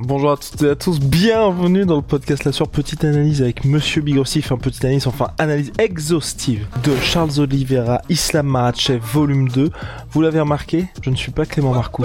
Bonjour 0.00 0.32
à 0.32 0.36
toutes 0.36 0.60
et 0.62 0.70
à 0.70 0.74
tous, 0.74 0.98
bienvenue 0.98 1.86
dans 1.86 1.94
le 1.96 2.02
podcast 2.02 2.44
La 2.44 2.50
Sur 2.50 2.68
Petite 2.68 3.04
Analyse 3.04 3.40
avec 3.42 3.64
Monsieur 3.64 4.02
Bigrossi, 4.02 4.42
un 4.50 4.56
petite 4.56 4.84
analyse, 4.84 5.06
enfin 5.06 5.28
analyse 5.38 5.70
exhaustive 5.78 6.66
de 6.82 6.96
Charles 6.96 7.38
Oliveira, 7.38 8.02
Islam 8.08 8.48
Makhachev, 8.48 8.98
volume 9.00 9.48
2. 9.48 9.70
Vous 10.10 10.20
l'avez 10.20 10.40
remarqué, 10.40 10.86
je 11.00 11.10
ne 11.10 11.14
suis 11.14 11.30
pas 11.30 11.46
Clément 11.46 11.72
Marcoux. 11.72 12.04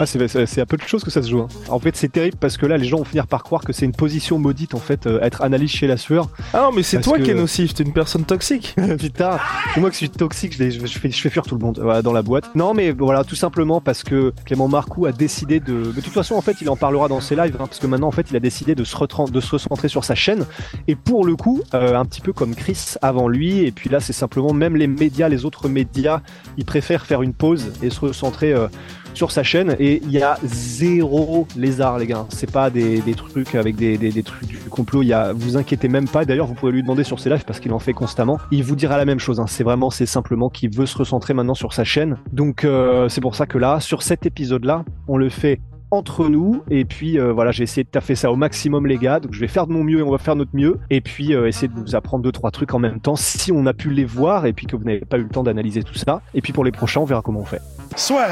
Ah, 0.00 0.04
c'est, 0.06 0.60
à 0.60 0.66
peu 0.66 0.76
de 0.76 0.82
choses 0.82 1.04
que 1.04 1.12
ça 1.12 1.22
se 1.22 1.30
joue. 1.30 1.40
hein. 1.42 1.48
En 1.68 1.78
fait, 1.78 1.94
c'est 1.96 2.10
terrible 2.10 2.36
parce 2.40 2.56
que 2.56 2.66
là, 2.66 2.76
les 2.76 2.86
gens 2.86 2.98
vont 2.98 3.04
finir 3.04 3.28
par 3.28 3.44
croire 3.44 3.62
que 3.62 3.72
c'est 3.72 3.84
une 3.86 3.92
position 3.92 4.38
maudite, 4.40 4.74
en 4.74 4.78
fait, 4.80 5.06
euh, 5.06 5.20
être 5.22 5.42
analyste 5.42 5.76
chez 5.76 5.86
la 5.86 5.96
sueur. 5.96 6.28
Ah 6.52 6.62
non 6.62 6.72
mais 6.74 6.82
c'est 6.82 7.00
toi 7.00 7.18
que- 7.18 7.22
qui 7.22 7.30
es 7.30 7.34
nocif, 7.34 7.72
t'es 7.72 7.84
une 7.84 7.92
personne 7.92 8.24
toxique. 8.24 8.74
Putain, 8.98 9.38
c'est 9.74 9.80
moi 9.80 9.90
qui 9.90 9.96
suis 9.96 10.10
toxique, 10.10 10.54
je, 10.54 10.58
les- 10.64 10.70
je, 10.72 10.84
je 10.84 10.98
fais, 10.98 11.10
je 11.10 11.20
fais 11.20 11.30
fuir 11.30 11.44
tout 11.44 11.54
le 11.54 11.64
monde 11.64 11.78
voilà, 11.80 12.02
dans 12.02 12.12
la 12.12 12.22
boîte. 12.22 12.50
Non, 12.56 12.74
mais 12.74 12.90
voilà, 12.90 13.22
tout 13.22 13.36
simplement 13.36 13.80
parce 13.80 14.02
que 14.02 14.32
Clément 14.44 14.66
Marcoux 14.68 15.06
a 15.06 15.12
décidé 15.12 15.60
de. 15.60 15.92
De 15.92 16.00
toute 16.00 16.12
façon, 16.12 16.34
en 16.34 16.42
fait, 16.42 16.56
il 16.60 16.68
en 16.68 16.76
parlera 16.76 17.06
dans 17.08 17.20
ses 17.28 17.36
lives, 17.36 17.54
hein, 17.54 17.66
parce 17.66 17.78
que 17.78 17.86
maintenant, 17.86 18.08
en 18.08 18.12
fait, 18.12 18.26
il 18.30 18.36
a 18.36 18.40
décidé 18.40 18.74
de 18.74 18.84
se, 18.84 19.30
de 19.30 19.40
se 19.40 19.50
recentrer 19.50 19.88
sur 19.88 20.04
sa 20.04 20.14
chaîne. 20.14 20.46
Et 20.86 20.96
pour 20.96 21.24
le 21.24 21.36
coup, 21.36 21.62
euh, 21.74 21.96
un 21.96 22.04
petit 22.04 22.20
peu 22.20 22.32
comme 22.32 22.54
Chris 22.54 22.94
avant 23.02 23.28
lui, 23.28 23.60
et 23.60 23.72
puis 23.72 23.90
là, 23.90 24.00
c'est 24.00 24.12
simplement 24.12 24.52
même 24.52 24.76
les 24.76 24.86
médias, 24.86 25.28
les 25.28 25.44
autres 25.44 25.68
médias, 25.68 26.20
ils 26.56 26.64
préfèrent 26.64 27.06
faire 27.06 27.22
une 27.22 27.34
pause 27.34 27.72
et 27.82 27.90
se 27.90 28.00
recentrer. 28.00 28.52
euh, 28.52 28.68
sur 29.18 29.32
sa 29.32 29.42
chaîne 29.42 29.74
et 29.80 30.00
il 30.04 30.12
y 30.12 30.22
a 30.22 30.38
zéro 30.44 31.48
lézard 31.56 31.98
les 31.98 32.06
gars 32.06 32.24
c'est 32.28 32.52
pas 32.52 32.70
des, 32.70 33.02
trucs 33.16 33.56
avec 33.56 33.74
des, 33.74 33.98
des, 33.98 34.22
trucs 34.22 34.46
du 34.46 34.58
complot 34.58 35.02
il 35.02 35.08
y 35.08 35.12
a 35.12 35.32
vous 35.32 35.56
inquiétez 35.56 35.88
même 35.88 36.06
pas 36.06 36.24
d'ailleurs 36.24 36.46
vous 36.46 36.54
pouvez 36.54 36.70
lui 36.70 36.82
demander 36.82 37.02
sur 37.02 37.18
ses 37.18 37.28
lives 37.28 37.44
parce 37.44 37.58
qu'il 37.58 37.72
en 37.72 37.80
fait 37.80 37.94
constamment 37.94 38.38
il 38.52 38.62
vous 38.62 38.76
dira 38.76 38.96
la 38.96 39.04
même 39.04 39.18
chose 39.18 39.40
hein. 39.40 39.46
c'est 39.48 39.64
vraiment 39.64 39.90
c'est 39.90 40.06
simplement 40.06 40.50
qu'il 40.50 40.72
veut 40.72 40.86
se 40.86 40.96
recentrer 40.96 41.34
maintenant 41.34 41.56
sur 41.56 41.72
sa 41.72 41.82
chaîne 41.82 42.18
donc 42.32 42.64
euh, 42.64 43.08
c'est 43.08 43.20
pour 43.20 43.34
ça 43.34 43.46
que 43.46 43.58
là 43.58 43.80
sur 43.80 44.02
cet 44.02 44.24
épisode 44.24 44.64
là 44.64 44.84
on 45.08 45.16
le 45.16 45.30
fait 45.30 45.60
entre 45.90 46.28
nous. 46.28 46.62
Et 46.70 46.84
puis 46.84 47.18
euh, 47.18 47.32
voilà 47.32 47.50
j'ai 47.50 47.64
essayé 47.64 47.84
de 47.84 47.88
taffer 47.88 48.14
ça 48.14 48.30
au 48.30 48.36
maximum 48.36 48.86
les 48.86 48.98
gars. 48.98 49.20
Donc 49.20 49.32
je 49.32 49.40
vais 49.40 49.48
faire 49.48 49.66
de 49.66 49.72
mon 49.72 49.84
mieux 49.84 50.00
et 50.00 50.02
on 50.02 50.10
va 50.10 50.18
faire 50.18 50.36
notre 50.36 50.54
mieux. 50.54 50.78
Et 50.90 51.00
puis 51.00 51.34
euh, 51.34 51.46
essayer 51.46 51.68
de 51.68 51.78
vous 51.78 51.94
apprendre 51.94 52.22
deux 52.22 52.32
trois 52.32 52.50
trucs 52.50 52.74
en 52.74 52.78
même 52.78 53.00
temps 53.00 53.16
si 53.16 53.52
on 53.52 53.66
a 53.66 53.72
pu 53.72 53.90
les 53.90 54.04
voir 54.04 54.46
et 54.46 54.52
puis 54.52 54.66
que 54.66 54.76
vous 54.76 54.84
n'avez 54.84 55.00
pas 55.00 55.18
eu 55.18 55.22
le 55.22 55.28
temps 55.28 55.42
d'analyser 55.42 55.82
tout 55.82 55.94
ça. 55.94 56.22
Et 56.34 56.40
puis 56.40 56.52
pour 56.52 56.64
les 56.64 56.72
prochains 56.72 57.00
on 57.00 57.04
verra 57.04 57.22
comment 57.22 57.40
on 57.40 57.44
fait. 57.44 57.62
Soit. 57.96 58.28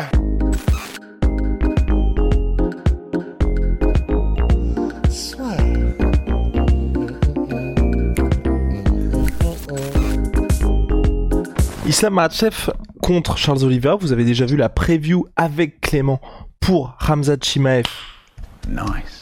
Islam 11.87 12.15
Makhachev 12.15 12.73
contre 13.01 13.39
Charles 13.39 13.63
Oliveira, 13.63 13.95
vous 13.95 14.13
avez 14.13 14.25
déjà 14.25 14.45
vu 14.45 14.57
la 14.57 14.69
preview 14.69 15.27
avec 15.37 15.81
Clément 15.81 16.21
pour 16.61 16.95
Ramzat 16.99 17.39
Chimaev 17.43 17.87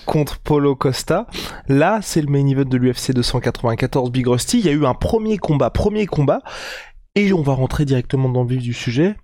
contre 0.06 0.38
Polo 0.38 0.74
Costa. 0.74 1.26
Là, 1.68 2.00
c'est 2.02 2.22
le 2.22 2.28
main 2.28 2.46
event 2.46 2.64
de 2.64 2.76
l'UFC 2.76 3.12
294 3.12 4.10
Big 4.10 4.26
Rusty. 4.26 4.58
Il 4.58 4.66
y 4.66 4.68
a 4.68 4.72
eu 4.72 4.86
un 4.86 4.94
premier 4.94 5.38
combat, 5.38 5.70
premier 5.70 6.06
combat, 6.06 6.40
et 7.14 7.32
on 7.32 7.42
va 7.42 7.52
rentrer 7.52 7.84
directement 7.84 8.28
dans 8.28 8.42
le 8.42 8.48
vif 8.48 8.62
du 8.62 8.72
sujet. 8.72 9.16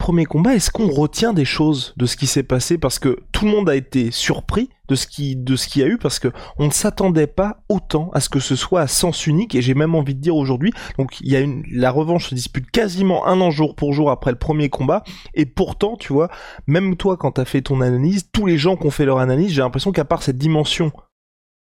Premier 0.00 0.24
combat, 0.24 0.54
est-ce 0.54 0.70
qu'on 0.70 0.88
retient 0.88 1.34
des 1.34 1.44
choses 1.44 1.92
de 1.98 2.06
ce 2.06 2.16
qui 2.16 2.26
s'est 2.26 2.42
passé 2.42 2.78
parce 2.78 2.98
que 2.98 3.20
tout 3.32 3.44
le 3.44 3.50
monde 3.50 3.68
a 3.68 3.76
été 3.76 4.10
surpris 4.10 4.70
de 4.88 4.94
ce 4.94 5.06
qui 5.06 5.36
qu'il 5.44 5.82
y 5.82 5.84
a 5.84 5.88
eu 5.88 5.98
parce 5.98 6.18
que 6.18 6.28
on 6.58 6.64
ne 6.64 6.72
s'attendait 6.72 7.26
pas 7.26 7.62
autant 7.68 8.10
à 8.14 8.20
ce 8.20 8.30
que 8.30 8.40
ce 8.40 8.56
soit 8.56 8.80
à 8.80 8.86
sens 8.86 9.26
unique 9.26 9.54
et 9.54 9.60
j'ai 9.60 9.74
même 9.74 9.94
envie 9.94 10.14
de 10.14 10.20
dire 10.20 10.34
aujourd'hui 10.34 10.72
donc 10.96 11.20
il 11.20 11.28
y 11.28 11.36
a 11.36 11.46
la 11.70 11.90
revanche 11.90 12.30
se 12.30 12.34
dispute 12.34 12.70
quasiment 12.70 13.26
un 13.26 13.42
an 13.42 13.50
jour 13.50 13.76
pour 13.76 13.92
jour 13.92 14.10
après 14.10 14.30
le 14.30 14.38
premier 14.38 14.70
combat 14.70 15.04
et 15.34 15.44
pourtant 15.44 15.98
tu 15.98 16.14
vois 16.14 16.30
même 16.66 16.96
toi 16.96 17.18
quand 17.18 17.32
t'as 17.32 17.44
fait 17.44 17.60
ton 17.60 17.82
analyse 17.82 18.30
tous 18.32 18.46
les 18.46 18.56
gens 18.56 18.76
qui 18.76 18.86
ont 18.86 18.90
fait 18.90 19.04
leur 19.04 19.18
analyse 19.18 19.52
j'ai 19.52 19.60
l'impression 19.60 19.92
qu'à 19.92 20.06
part 20.06 20.22
cette 20.22 20.38
dimension 20.38 20.92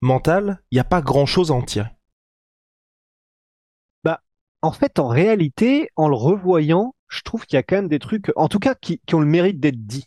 mentale 0.03 0.61
il 0.71 0.77
n'y 0.77 0.81
a 0.81 0.85
pas 0.85 1.01
grand 1.01 1.25
chose 1.25 1.51
à 1.51 1.55
en 1.55 1.63
tirer. 1.63 1.89
En 4.61 4.73
fait, 4.73 4.99
en 4.99 5.07
réalité, 5.07 5.89
en 5.95 6.09
le 6.09 6.17
revoyant, 6.17 6.95
je 7.09 7.23
trouve 7.23 7.47
qu'il 7.47 7.57
y 7.57 7.59
a 7.59 7.63
quand 7.63 7.77
même 7.77 7.89
des 7.89 7.99
trucs, 7.99 8.31
en 8.37 8.49
tout 8.49 8.59
cas, 8.59 8.75
qui, 8.75 9.01
ont 9.13 9.21
le 9.21 9.27
mérite 9.27 9.61
d'être 9.61 9.87
dits. 9.87 10.07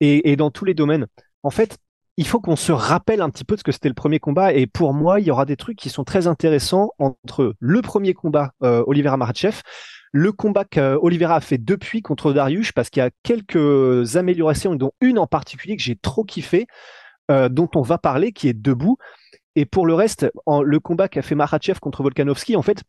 Et, 0.00 0.36
dans 0.36 0.52
tous 0.52 0.64
les 0.64 0.74
domaines. 0.74 1.08
En 1.42 1.50
fait, 1.50 1.76
il 2.16 2.26
faut 2.26 2.38
qu'on 2.38 2.54
se 2.54 2.70
rappelle 2.70 3.20
un 3.20 3.30
petit 3.30 3.42
peu 3.42 3.56
de 3.56 3.58
ce 3.58 3.64
que 3.64 3.72
c'était 3.72 3.88
le 3.88 3.96
premier 3.96 4.20
combat. 4.20 4.52
Et 4.52 4.68
pour 4.68 4.94
moi, 4.94 5.18
il 5.18 5.26
y 5.26 5.30
aura 5.32 5.44
des 5.44 5.56
trucs 5.56 5.76
qui 5.76 5.90
sont 5.90 6.04
très 6.04 6.28
intéressants 6.28 6.90
entre 7.00 7.54
le 7.58 7.82
premier 7.82 8.14
combat, 8.14 8.52
euh, 8.62 8.84
Oliveira 8.86 9.16
Makhachev, 9.16 9.60
le 10.12 10.30
combat 10.30 10.64
qu'Olivera 10.64 11.36
a 11.36 11.40
fait 11.40 11.58
depuis 11.58 12.00
contre 12.00 12.32
Darius, 12.32 12.70
parce 12.72 12.90
qu'il 12.90 13.02
y 13.02 13.06
a 13.06 13.10
quelques 13.24 14.16
améliorations, 14.16 14.74
dont 14.76 14.92
une 15.00 15.18
en 15.18 15.26
particulier 15.26 15.76
que 15.76 15.82
j'ai 15.82 15.96
trop 15.96 16.24
kiffé, 16.24 16.66
euh, 17.30 17.48
dont 17.48 17.68
on 17.74 17.82
va 17.82 17.98
parler, 17.98 18.32
qui 18.32 18.48
est 18.48 18.54
debout. 18.54 18.98
Et 19.56 19.66
pour 19.66 19.86
le 19.86 19.94
reste, 19.94 20.30
le 20.46 20.78
combat 20.78 21.08
qu'a 21.08 21.22
fait 21.22 21.34
Makhachev 21.34 21.80
contre 21.80 22.02
Volkanovski, 22.02 22.54
en 22.54 22.62
fait, 22.62 22.84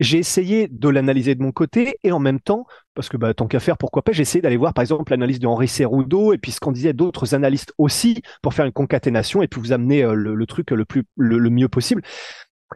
j'ai 0.00 0.18
essayé 0.18 0.68
de 0.68 0.88
l'analyser 0.88 1.34
de 1.34 1.42
mon 1.42 1.52
côté 1.52 1.98
et 2.02 2.12
en 2.12 2.18
même 2.18 2.40
temps, 2.40 2.66
parce 2.94 3.08
que 3.08 3.16
bah, 3.16 3.32
tant 3.34 3.46
qu'à 3.46 3.60
faire, 3.60 3.78
pourquoi 3.78 4.02
pas, 4.02 4.12
j'ai 4.12 4.22
essayé 4.22 4.42
d'aller 4.42 4.56
voir 4.56 4.74
par 4.74 4.82
exemple 4.82 5.12
l'analyse 5.12 5.38
de 5.38 5.46
Henri 5.46 5.68
Cerudo 5.68 6.32
et 6.32 6.38
puis 6.38 6.52
ce 6.52 6.60
qu'en 6.60 6.72
disaient 6.72 6.92
d'autres 6.92 7.34
analystes 7.34 7.72
aussi 7.78 8.22
pour 8.42 8.54
faire 8.54 8.66
une 8.66 8.72
concaténation 8.72 9.42
et 9.42 9.48
puis 9.48 9.60
vous 9.60 9.72
amener 9.72 10.02
euh, 10.02 10.14
le, 10.14 10.46
truc 10.46 10.70
le 10.70 10.84
plus 10.84 11.04
le, 11.16 11.38
le 11.38 11.50
mieux 11.50 11.68
possible. 11.68 12.02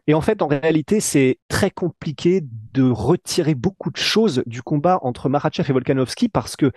Et 0.06 0.14
en 0.14 0.20
fait, 0.20 0.42
en 0.42 0.46
réalité, 0.46 1.00
c'est 1.00 1.38
très 1.48 1.70
compliqué 1.70 2.42
de 2.72 2.88
retirer 2.88 3.54
beaucoup 3.54 3.90
de 3.90 3.96
choses 3.96 4.42
du 4.46 4.62
combat 4.62 4.98
entre 5.02 5.28
Makhachev 5.28 5.68
et 5.68 5.72
Volkanovski 5.72 6.28
parce 6.28 6.56
que 6.56 6.70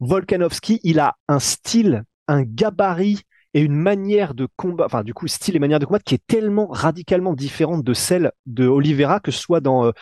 Volkanovski, 0.00 0.80
il 0.82 0.98
a 0.98 1.16
un 1.28 1.38
style, 1.38 2.04
un 2.26 2.42
gabarit 2.42 3.20
et 3.54 3.60
une 3.60 3.76
manière 3.76 4.34
de 4.34 4.46
combat, 4.56 4.84
enfin 4.86 5.04
du 5.04 5.14
coup 5.14 5.28
style 5.28 5.56
et 5.56 5.58
manière 5.60 5.78
de 5.78 5.86
combattre 5.86 6.04
qui 6.04 6.16
est 6.16 6.26
tellement 6.26 6.66
radicalement 6.66 7.32
différente 7.32 7.84
de 7.84 7.94
celle 7.94 8.32
de 8.46 8.66
Oliveira, 8.66 9.20
que 9.20 9.30
ce 9.30 9.38
soit 9.38 9.60
dans 9.60 9.86
euh, 9.86 9.92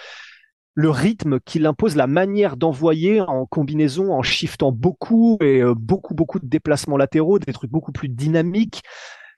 le 0.74 0.90
rythme 0.90 1.38
qu'il 1.38 1.66
impose, 1.66 1.94
la 1.94 2.06
manière 2.06 2.56
d'envoyer 2.56 3.20
en 3.20 3.44
combinaison, 3.44 4.12
en 4.12 4.22
shiftant 4.22 4.72
beaucoup 4.72 5.36
et 5.42 5.60
euh, 5.60 5.74
beaucoup 5.74 6.14
beaucoup 6.14 6.40
de 6.40 6.46
déplacements 6.46 6.96
latéraux, 6.96 7.38
des 7.38 7.52
trucs 7.52 7.70
beaucoup 7.70 7.92
plus 7.92 8.08
dynamiques. 8.08 8.82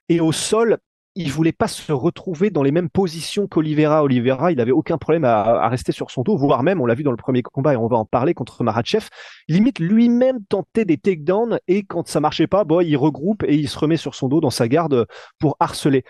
Et 0.07 0.21
au 0.21 0.31
sol, 0.31 0.77
il 1.15 1.31
voulait 1.31 1.53
pas 1.53 1.69
se 1.69 1.93
retrouver 1.93 2.49
dans 2.49 2.61
les 2.61 2.71
mêmes 2.71 2.89
positions 2.89 3.47
qu'Olivera. 3.47 4.03
Olivera, 4.03 4.51
il 4.51 4.59
avait 4.59 4.71
aucun 4.71 4.97
problème 4.97 5.23
à, 5.23 5.67
rester 5.69 5.93
sur 5.93 6.11
son 6.11 6.23
dos, 6.23 6.35
voire 6.35 6.61
même, 6.61 6.81
on 6.81 6.85
l'a 6.85 6.93
vu 6.93 7.03
dans 7.03 7.11
le 7.11 7.17
premier 7.17 7.41
combat 7.41 7.73
et 7.73 7.77
on 7.77 7.87
va 7.87 7.95
en 7.95 8.05
parler 8.05 8.33
contre 8.33 8.63
Maratchev, 8.63 9.07
limite 9.47 9.79
lui-même 9.79 10.43
tentait 10.49 10.83
des 10.83 10.97
takedowns 10.97 11.59
et 11.67 11.83
quand 11.83 12.07
ça 12.07 12.19
marchait 12.19 12.47
pas, 12.47 12.65
bon, 12.65 12.81
il 12.81 12.97
regroupe 12.97 13.43
et 13.43 13.55
il 13.55 13.69
se 13.69 13.79
remet 13.79 13.97
sur 13.97 14.13
son 14.13 14.27
dos 14.27 14.41
dans 14.41 14.49
sa 14.49 14.67
garde 14.67 15.07
pour 15.39 15.55
harceler. 15.59 16.03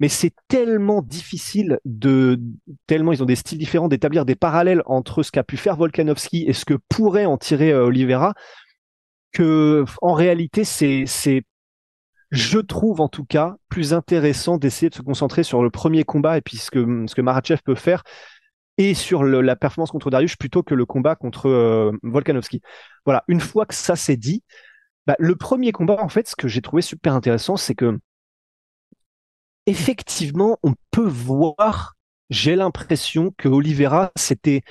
Mais 0.00 0.08
c'est 0.08 0.32
tellement 0.48 1.02
difficile 1.02 1.78
de, 1.84 2.40
tellement 2.88 3.12
ils 3.12 3.22
ont 3.22 3.26
des 3.26 3.36
styles 3.36 3.58
différents, 3.58 3.86
d'établir 3.86 4.24
des 4.24 4.34
parallèles 4.34 4.82
entre 4.86 5.22
ce 5.22 5.30
qu'a 5.30 5.44
pu 5.44 5.56
faire 5.56 5.76
Volkanovski 5.76 6.44
et 6.48 6.52
ce 6.52 6.64
que 6.64 6.74
pourrait 6.88 7.26
en 7.26 7.38
tirer 7.38 7.70
euh, 7.70 7.86
Oliveira, 7.86 8.34
que 9.32 9.84
en 10.02 10.14
réalité 10.14 10.64
c'est 10.64 11.04
c'est 11.06 11.44
je 12.34 12.58
trouve 12.58 13.00
en 13.00 13.08
tout 13.08 13.24
cas 13.24 13.56
plus 13.68 13.94
intéressant 13.94 14.58
d'essayer 14.58 14.90
de 14.90 14.94
se 14.94 15.02
concentrer 15.02 15.42
sur 15.44 15.62
le 15.62 15.70
premier 15.70 16.04
combat 16.04 16.36
et 16.36 16.40
puis 16.40 16.56
ce 16.56 16.70
que, 16.70 17.04
ce 17.06 17.20
Marachev 17.20 17.60
peut 17.64 17.74
faire 17.74 18.02
et 18.76 18.94
sur 18.94 19.22
la 19.22 19.56
performance 19.56 19.92
contre 19.92 20.10
Darius 20.10 20.34
plutôt 20.36 20.62
que 20.64 20.74
le 20.74 20.84
combat 20.84 21.14
contre 21.14 21.48
euh, 21.48 21.92
Volkanovski. 22.02 22.60
Voilà, 23.04 23.22
une 23.28 23.40
fois 23.40 23.66
que 23.66 23.74
ça 23.74 23.94
c'est 23.94 24.16
dit, 24.16 24.42
bah, 25.06 25.14
le 25.18 25.36
premier 25.36 25.70
combat, 25.70 26.02
en 26.02 26.08
fait, 26.08 26.28
ce 26.28 26.34
que 26.34 26.48
j'ai 26.48 26.60
trouvé 26.60 26.82
super 26.82 27.14
intéressant, 27.14 27.56
c'est 27.56 27.74
que 27.74 27.98
effectivement, 29.66 30.58
on 30.62 30.74
peut 30.90 31.06
voir, 31.06 31.94
j'ai 32.30 32.56
l'impression 32.56 33.32
que 33.38 33.48
Oliveira, 33.48 34.10
c'était 34.16 34.62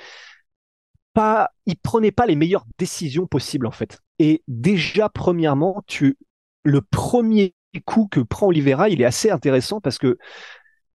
pas, 1.14 1.50
il 1.64 1.76
prenait 1.76 2.12
pas 2.12 2.26
les 2.26 2.36
meilleures 2.36 2.66
décisions 2.78 3.26
possibles 3.26 3.66
en 3.66 3.70
fait. 3.70 4.00
Et 4.18 4.42
déjà, 4.48 5.08
premièrement, 5.08 5.82
tu 5.86 6.18
le 6.64 6.80
premier 6.80 7.54
coup 7.86 8.08
que 8.10 8.20
prend 8.20 8.48
Oliveira, 8.48 8.88
il 8.88 9.00
est 9.00 9.04
assez 9.04 9.30
intéressant 9.30 9.80
parce 9.80 9.98
que 9.98 10.18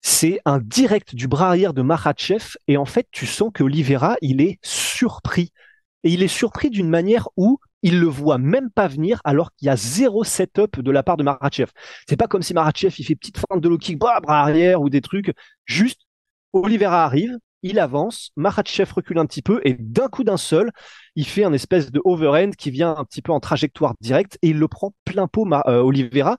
c'est 0.03 0.41
un 0.45 0.59
direct 0.59 1.15
du 1.15 1.29
bras 1.29 1.49
arrière 1.49 1.73
de 1.73 1.83
Makhachev 1.83 2.57
et 2.69 2.77
en 2.77 2.85
fait 2.85 3.07
tu 3.11 3.27
sens 3.27 3.51
que 3.53 3.63
Oliveira 3.63 4.17
il 4.21 4.43
est 4.43 4.59
surpris 4.63 5.53
et 6.03 6.11
il 6.13 6.23
est 6.23 6.29
surpris 6.29 6.69
d'une 6.69 6.91
manière 6.91 7.29
où 7.37 7.59
il 7.83 8.01
le 8.01 8.07
voit 8.07 8.39
même 8.39 8.71
pas 8.71 8.89
venir 8.89 9.21
alors 9.25 9.55
qu'il 9.55 9.67
y 9.67 9.69
a 9.71 9.77
zéro 9.77 10.25
setup 10.25 10.81
de 10.81 10.91
la 10.91 11.03
part 11.03 11.17
de 11.17 11.23
Marachev. 11.23 11.71
C'est 12.09 12.17
pas 12.17 12.27
comme 12.27 12.43
si 12.43 12.55
Marachev 12.55 12.95
il 12.99 13.05
fait 13.05 13.15
petite 13.15 13.39
feinte 13.39 13.61
de 13.61 13.69
low 13.69 13.79
kick, 13.79 13.99
bras 13.99 14.21
arrière 14.27 14.81
ou 14.81 14.91
des 14.91 15.01
trucs. 15.01 15.33
Juste, 15.67 16.01
Oliveira 16.53 17.05
arrive, 17.05 17.37
il 17.65 17.79
avance, 17.79 18.31
Marachev 18.37 18.93
recule 18.93 19.19
un 19.19 19.27
petit 19.27 19.43
peu 19.43 19.61
et 19.65 19.75
d'un 19.79 20.09
coup 20.09 20.23
d'un 20.23 20.37
seul, 20.37 20.71
il 21.17 21.27
fait 21.27 21.45
un 21.45 21.53
espèce 21.55 21.91
de 21.91 22.01
overhand 22.05 22.55
qui 22.55 22.71
vient 22.71 22.95
un 22.95 23.05
petit 23.05 23.23
peu 23.23 23.33
en 23.33 23.41
trajectoire 23.41 23.95
directe 24.01 24.39
et 24.43 24.51
il 24.51 24.59
le 24.59 24.69
prend 24.69 24.93
plein 25.05 25.27
pot 25.27 25.49
euh, 25.67 25.81
Oliveira. 25.81 26.37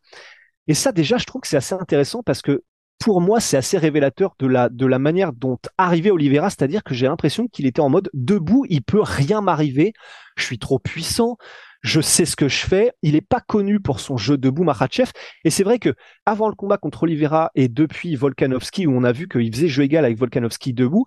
Et 0.68 0.76
ça 0.76 0.92
déjà, 0.92 1.18
je 1.18 1.26
trouve 1.26 1.42
que 1.42 1.48
c'est 1.48 1.58
assez 1.58 1.74
intéressant 1.74 2.22
parce 2.24 2.44
que 2.44 2.64
pour 3.00 3.22
moi, 3.22 3.40
c'est 3.40 3.58
assez 3.58 3.78
révélateur 3.78 4.36
de 4.40 4.48
la, 4.48 4.70
de 4.70 4.86
la 4.86 5.00
manière 5.00 5.34
dont 5.34 5.58
arrivait 5.78 6.12
Oliveira, 6.12 6.50
c'est-à-dire 6.50 6.84
que 6.84 6.94
j'ai 6.94 7.08
l'impression 7.08 7.48
qu'il 7.48 7.66
était 7.66 7.82
en 7.82 7.90
mode 7.90 8.10
debout, 8.14 8.66
il 8.70 8.84
peut 8.84 9.02
rien 9.02 9.42
m'arriver, 9.42 9.94
je 10.38 10.44
suis 10.44 10.60
trop 10.60 10.80
puissant, 10.80 11.38
je 11.86 12.02
sais 12.02 12.26
ce 12.26 12.36
que 12.36 12.48
je 12.48 12.66
fais. 12.66 12.92
Il 13.04 13.14
n'est 13.14 13.22
pas 13.22 13.40
connu 13.40 13.80
pour 13.80 14.00
son 14.00 14.18
jeu 14.18 14.38
debout, 14.38 14.64
Makhachev. 14.64 15.12
Et 15.44 15.52
c'est 15.52 15.64
vrai 15.64 15.78
que 15.78 15.94
avant 16.26 16.50
le 16.50 16.56
combat 16.56 16.78
contre 16.78 17.04
Oliveira 17.04 17.52
et 17.54 17.68
depuis 17.68 18.16
Volkanovski, 18.16 18.88
où 18.88 18.98
on 18.98 19.04
a 19.04 19.12
vu 19.12 19.28
qu'il 19.28 19.54
faisait 19.54 19.68
jeu 19.68 19.84
égal 19.84 20.04
avec 20.04 20.18
Volkanovski 20.18 20.74
debout, 20.74 21.06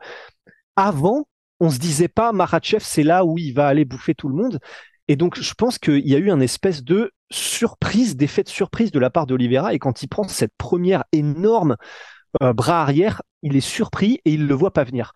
avant, 0.76 1.26
on 1.58 1.68
se 1.68 1.78
disait 1.78 2.08
pas 2.08 2.32
Makhachev, 2.32 2.84
c'est 2.84 3.02
là 3.02 3.24
où 3.24 3.38
il 3.38 3.52
va 3.52 3.66
aller 3.66 3.84
bouffer 3.84 4.14
tout 4.14 4.28
le 4.28 4.36
monde. 4.36 4.60
Et 5.08 5.16
donc, 5.16 5.40
je 5.40 5.54
pense 5.54 5.78
qu'il 5.78 6.06
y 6.06 6.14
a 6.14 6.18
eu 6.18 6.30
un 6.30 6.38
espèce 6.38 6.84
de 6.84 7.10
surprise, 7.30 8.16
d'effet 8.16 8.44
de 8.44 8.48
surprise 8.48 8.92
de 8.92 9.00
la 9.00 9.10
part 9.10 9.26
d'Oliveira. 9.26 9.74
Et 9.74 9.80
quand 9.80 10.04
il 10.04 10.08
prend 10.08 10.28
cette 10.28 10.54
première 10.56 11.04
énorme 11.10 11.76
euh, 12.40 12.52
bras 12.52 12.82
arrière, 12.82 13.22
il 13.42 13.56
est 13.56 13.60
surpris 13.60 14.20
et 14.24 14.32
il 14.32 14.46
le 14.46 14.54
voit 14.54 14.72
pas 14.72 14.84
venir. 14.84 15.12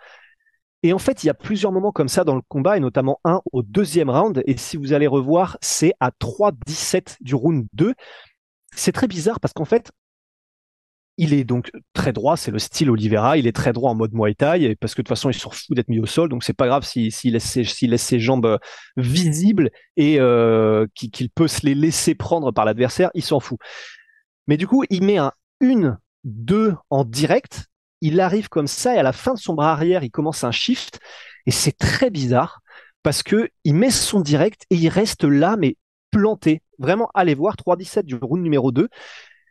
Et 0.83 0.93
en 0.93 0.99
fait, 0.99 1.23
il 1.23 1.29
y 1.29 1.31
a 1.31 1.35
plusieurs 1.35 1.73
moments 1.73 1.93
comme 1.93 2.09
ça 2.09 2.25
dans 2.25 2.35
le 2.35 2.43
combat, 2.49 2.77
et 2.77 2.81
notamment 2.81 3.21
un 3.25 3.41
au 3.53 3.63
deuxième 3.63 4.11
round. 4.11 4.43
Et 4.47 4.57
si 4.57 4.77
vous 4.77 4.93
allez 4.93 5.07
revoir, 5.07 5.57
c'est 5.61 5.93
à 6.01 6.11
3-17 6.11 7.19
du 7.21 7.35
round 7.35 7.67
2. 7.75 7.95
C'est 8.75 8.93
très 8.93 9.07
bizarre 9.07 9.39
parce 9.39 9.53
qu'en 9.53 9.65
fait, 9.65 9.91
il 11.19 11.35
est 11.35 11.45
donc 11.45 11.71
très 11.93 12.13
droit, 12.13 12.37
c'est 12.37 12.51
le 12.51 12.59
style 12.59 12.91
Oliveira, 12.91 13.37
il 13.37 13.47
est 13.47 13.55
très 13.55 13.73
droit 13.73 13.91
en 13.91 13.95
mode 13.95 14.15
Muay 14.15 14.35
Thai, 14.35 14.75
parce 14.77 14.95
que 14.95 15.03
de 15.03 15.05
toute 15.05 15.09
façon, 15.09 15.31
il 15.31 15.35
s'en 15.35 15.51
fout 15.51 15.77
d'être 15.77 15.89
mis 15.89 16.01
au 16.01 16.07
sol, 16.07 16.29
donc 16.29 16.43
c'est 16.43 16.55
pas 16.55 16.67
grave 16.67 16.85
s'il 16.85 17.13
laisse, 17.33 17.45
ses, 17.45 17.87
laisse 17.87 18.03
ses 18.03 18.19
jambes 18.19 18.47
euh, 18.47 18.59
visibles 18.97 19.71
et 19.97 20.19
euh, 20.21 20.87
qu'il 20.95 21.31
peut 21.31 21.49
se 21.49 21.67
les 21.67 21.75
laisser 21.75 22.15
prendre 22.15 22.51
par 22.51 22.65
l'adversaire, 22.65 23.11
il 23.15 23.23
s'en 23.23 23.41
fout. 23.41 23.59
Mais 24.47 24.57
du 24.57 24.67
coup, 24.67 24.85
il 24.91 25.05
met 25.05 25.19
un 25.19 25.33
1-2 25.63 26.77
en 26.91 27.05
direct, 27.05 27.67
il 28.03 28.21
arrive 28.21 28.49
comme 28.51 28.67
ça, 28.67 28.95
et 28.95 28.99
à 28.99 29.03
la 29.03 29.13
fin 29.13 29.33
de 29.33 29.39
son 29.39 29.55
bras 29.55 29.73
arrière, 29.73 30.05
il 30.05 30.11
commence 30.11 30.45
un 30.45 30.51
shift, 30.51 31.01
et 31.47 31.51
c'est 31.51 31.79
très 31.79 32.11
bizarre, 32.11 32.61
parce 33.03 33.23
que 33.23 33.49
il 33.65 33.75
met 33.75 33.91
son 33.91 34.21
direct 34.21 34.67
et 34.71 34.77
il 34.77 34.89
reste 34.89 35.25
là, 35.25 35.57
mais 35.59 35.77
planté. 36.11 36.63
Vraiment, 36.79 37.11
allez 37.15 37.35
voir 37.35 37.57
3-17 37.57 38.03
du 38.03 38.17
round 38.17 38.43
numéro 38.43 38.73
2. 38.73 38.89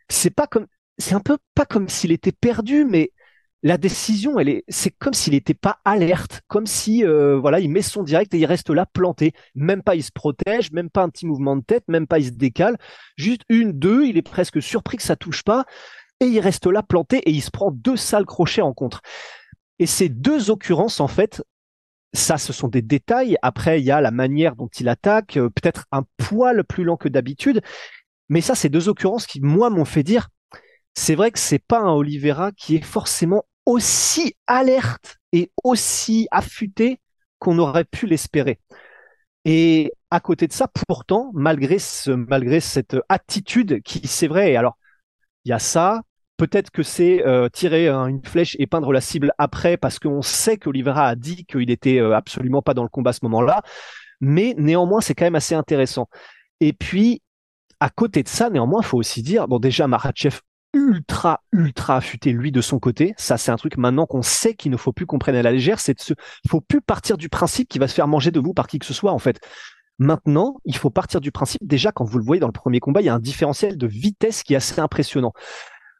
C'est 0.08 0.30
pas 0.30 0.46
comme, 0.46 0.66
c'est 0.98 1.14
un 1.14 1.20
peu 1.20 1.38
pas 1.54 1.64
comme 1.66 1.88
s'il 1.88 2.12
était 2.12 2.32
perdu, 2.32 2.84
mais 2.84 3.10
la 3.62 3.78
décision, 3.78 4.38
elle 4.38 4.48
est, 4.48 4.64
c'est 4.68 4.90
comme 4.90 5.14
s'il 5.14 5.34
n'était 5.34 5.54
pas 5.54 5.78
alerte, 5.84 6.42
comme 6.48 6.66
si, 6.66 7.04
euh, 7.04 7.38
voilà, 7.38 7.60
il 7.60 7.70
met 7.70 7.82
son 7.82 8.02
direct 8.02 8.34
et 8.34 8.38
il 8.38 8.46
reste 8.46 8.70
là 8.70 8.86
planté. 8.86 9.32
Même 9.54 9.82
pas 9.82 9.94
il 9.94 10.02
se 10.02 10.10
protège, 10.12 10.72
même 10.72 10.90
pas 10.90 11.02
un 11.02 11.08
petit 11.08 11.26
mouvement 11.26 11.56
de 11.56 11.62
tête, 11.62 11.84
même 11.88 12.06
pas 12.06 12.18
il 12.18 12.26
se 12.26 12.30
décale. 12.32 12.76
Juste 13.16 13.42
une, 13.48 13.72
deux, 13.72 14.04
il 14.04 14.18
est 14.18 14.22
presque 14.22 14.60
surpris 14.60 14.96
que 14.96 15.04
ça 15.04 15.16
touche 15.16 15.42
pas 15.42 15.64
et 16.22 16.26
il 16.26 16.40
reste 16.40 16.66
là 16.66 16.82
planté 16.82 17.18
et 17.18 17.30
il 17.30 17.42
se 17.42 17.50
prend 17.50 17.70
deux 17.70 17.96
sales 17.96 18.26
crochets 18.26 18.62
en 18.62 18.72
contre. 18.72 19.02
Et 19.78 19.86
ces 19.86 20.08
deux 20.08 20.50
occurrences, 20.50 21.00
en 21.00 21.08
fait, 21.08 21.42
ça, 22.12 22.38
ce 22.38 22.52
sont 22.52 22.68
des 22.68 22.82
détails. 22.82 23.36
Après, 23.42 23.80
il 23.80 23.84
y 23.84 23.90
a 23.90 24.00
la 24.00 24.10
manière 24.10 24.54
dont 24.54 24.68
il 24.68 24.88
attaque, 24.88 25.36
euh, 25.36 25.48
peut-être 25.50 25.86
un 25.90 26.04
poil 26.18 26.62
plus 26.64 26.84
lent 26.84 26.96
que 26.96 27.08
d'habitude. 27.08 27.62
Mais 28.28 28.40
ça, 28.40 28.54
c'est 28.54 28.68
deux 28.68 28.88
occurrences 28.88 29.26
qui, 29.26 29.40
moi, 29.40 29.70
m'ont 29.70 29.84
fait 29.84 30.02
dire, 30.02 30.28
c'est 30.94 31.14
vrai 31.14 31.30
que 31.32 31.38
c'est 31.38 31.58
pas 31.58 31.80
un 31.80 31.92
Oliveira 31.92 32.52
qui 32.52 32.76
est 32.76 32.84
forcément 32.84 33.44
aussi 33.66 34.36
alerte 34.46 35.18
et 35.32 35.50
aussi 35.64 36.28
affûté 36.30 37.00
qu'on 37.38 37.58
aurait 37.58 37.84
pu 37.84 38.06
l'espérer. 38.06 38.60
Et 39.44 39.90
à 40.10 40.20
côté 40.20 40.46
de 40.46 40.52
ça, 40.52 40.68
pourtant, 40.86 41.32
malgré 41.34 41.78
ce, 41.78 42.12
malgré 42.12 42.60
cette 42.60 42.96
attitude 43.08 43.82
qui, 43.82 44.06
c'est 44.06 44.28
vrai, 44.28 44.54
alors, 44.54 44.78
il 45.44 45.48
y 45.50 45.52
a 45.52 45.58
ça, 45.58 46.02
peut-être 46.36 46.70
que 46.70 46.82
c'est 46.82 47.26
euh, 47.26 47.48
tirer 47.48 47.88
une 47.88 48.24
flèche 48.24 48.56
et 48.58 48.66
peindre 48.66 48.92
la 48.92 49.00
cible 49.00 49.32
après 49.38 49.76
parce 49.76 49.98
qu'on 49.98 50.22
sait 50.22 50.56
qu'Oliveira 50.56 51.08
a 51.08 51.14
dit 51.14 51.44
qu'il 51.44 51.70
était 51.70 51.98
euh, 51.98 52.14
absolument 52.14 52.62
pas 52.62 52.74
dans 52.74 52.82
le 52.82 52.88
combat 52.88 53.10
à 53.10 53.12
ce 53.14 53.20
moment-là, 53.22 53.62
mais 54.20 54.54
néanmoins, 54.58 55.00
c'est 55.00 55.14
quand 55.14 55.24
même 55.24 55.34
assez 55.34 55.54
intéressant. 55.54 56.08
Et 56.60 56.72
puis, 56.72 57.22
à 57.80 57.90
côté 57.90 58.22
de 58.22 58.28
ça, 58.28 58.50
néanmoins, 58.50 58.80
il 58.82 58.86
faut 58.86 58.98
aussi 58.98 59.22
dire, 59.22 59.48
bon, 59.48 59.58
déjà, 59.58 59.86
Maratchev 59.88 60.40
ultra 60.74 61.42
ultra 61.52 61.96
affûté 61.96 62.32
lui 62.32 62.52
de 62.52 62.60
son 62.60 62.78
côté. 62.78 63.14
Ça 63.18 63.36
c'est 63.36 63.50
un 63.50 63.56
truc 63.56 63.76
maintenant 63.76 64.06
qu'on 64.06 64.22
sait 64.22 64.54
qu'il 64.54 64.70
ne 64.70 64.76
faut 64.76 64.92
plus 64.92 65.06
qu'on 65.06 65.18
prenne 65.18 65.36
à 65.36 65.42
la 65.42 65.52
légère. 65.52 65.80
C'est 65.80 66.08
de 66.08 66.16
faut 66.48 66.60
plus 66.60 66.80
partir 66.80 67.18
du 67.18 67.28
principe 67.28 67.68
qu'il 67.68 67.80
va 67.80 67.88
se 67.88 67.94
faire 67.94 68.08
manger 68.08 68.30
de 68.30 68.40
vous 68.40 68.54
par 68.54 68.66
qui 68.66 68.78
que 68.78 68.86
ce 68.86 68.94
soit 68.94 69.12
en 69.12 69.18
fait. 69.18 69.40
Maintenant, 69.98 70.56
il 70.64 70.76
faut 70.76 70.90
partir 70.90 71.20
du 71.20 71.30
principe 71.30 71.66
déjà 71.66 71.92
quand 71.92 72.04
vous 72.04 72.18
le 72.18 72.24
voyez 72.24 72.40
dans 72.40 72.46
le 72.46 72.52
premier 72.52 72.80
combat, 72.80 73.02
il 73.02 73.04
y 73.04 73.08
a 73.10 73.14
un 73.14 73.20
différentiel 73.20 73.76
de 73.76 73.86
vitesse 73.86 74.42
qui 74.42 74.54
est 74.54 74.56
assez 74.56 74.80
impressionnant. 74.80 75.32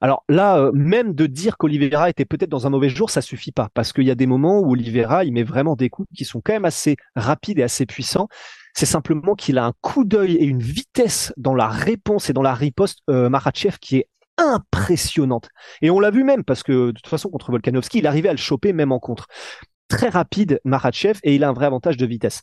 Alors 0.03 0.25
là, 0.29 0.59
euh, 0.59 0.73
même 0.75 1.15
de 1.15 1.27
dire 1.27 1.57
qu'Olivera 1.57 2.11
était 2.11 2.25
peut-être 2.25 2.51
dans 2.51 2.67
un 2.67 2.71
mauvais 2.71 2.89
jour, 2.89 3.09
ça 3.09 3.23
suffit 3.23 3.53
pas 3.53 3.69
parce 3.73 3.93
qu'il 3.93 4.03
y 4.03 4.11
a 4.11 4.17
des 4.17 4.27
moments 4.27 4.59
où 4.59 4.73
Olivera, 4.73 5.25
il 5.25 5.33
met 5.33 5.45
vraiment 5.45 5.77
des 5.77 5.91
coups 5.91 6.09
qui 6.13 6.25
sont 6.25 6.41
quand 6.41 6.53
même 6.53 6.65
assez 6.65 6.97
rapides 7.15 7.61
et 7.61 7.63
assez 7.63 7.87
puissants. 7.87 8.27
C'est 8.75 8.85
simplement 8.85 9.37
qu'il 9.37 9.59
a 9.59 9.65
un 9.65 9.73
coup 9.81 10.05
d'œil 10.05 10.35
et 10.35 10.45
une 10.45 10.61
vitesse 10.61 11.33
dans 11.37 11.55
la 11.55 11.69
réponse 11.69 12.29
et 12.29 12.33
dans 12.33 12.43
la 12.43 12.53
riposte 12.53 12.99
euh, 13.11 13.31
qui 13.81 13.99
est 13.99 14.09
impressionnante. 14.39 15.49
Et 15.83 15.91
on 15.91 16.01
l'a 16.01 16.11
vu 16.11 16.25
même 16.25 16.43
parce 16.43 16.65
que 16.65 16.87
de 16.87 16.91
toute 16.91 17.07
façon 17.07 17.29
contre 17.29 17.53
Volkanovski, 17.53 17.99
il 17.99 18.07
arrivait 18.09 18.29
à 18.29 18.33
le 18.33 18.39
choper 18.39 18.73
même 18.73 18.91
en 18.91 18.99
contre. 18.99 19.29
Très 19.87 20.09
rapide 20.09 20.61
Makhachev 20.65 21.21
et 21.23 21.37
il 21.37 21.45
a 21.45 21.49
un 21.49 21.53
vrai 21.53 21.67
avantage 21.67 21.97
de 21.97 22.07
vitesse. 22.07 22.43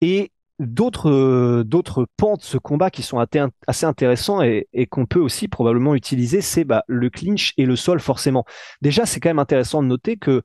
Et 0.00 0.32
d'autres 0.58 1.62
d'autres 1.64 2.06
pans 2.16 2.36
de 2.36 2.42
ce 2.42 2.58
combat 2.58 2.90
qui 2.90 3.02
sont 3.02 3.18
assez 3.66 3.86
intéressants 3.86 4.42
et, 4.42 4.66
qu'on 4.90 5.06
peut 5.06 5.20
aussi 5.20 5.48
probablement 5.48 5.94
utiliser, 5.94 6.40
c'est 6.40 6.64
bah, 6.64 6.84
le 6.86 7.10
clinch 7.10 7.52
et 7.56 7.66
le 7.66 7.76
sol 7.76 8.00
forcément. 8.00 8.44
Déjà, 8.82 9.06
c'est 9.06 9.20
quand 9.20 9.30
même 9.30 9.38
intéressant 9.38 9.82
de 9.82 9.88
noter 9.88 10.16
que 10.16 10.42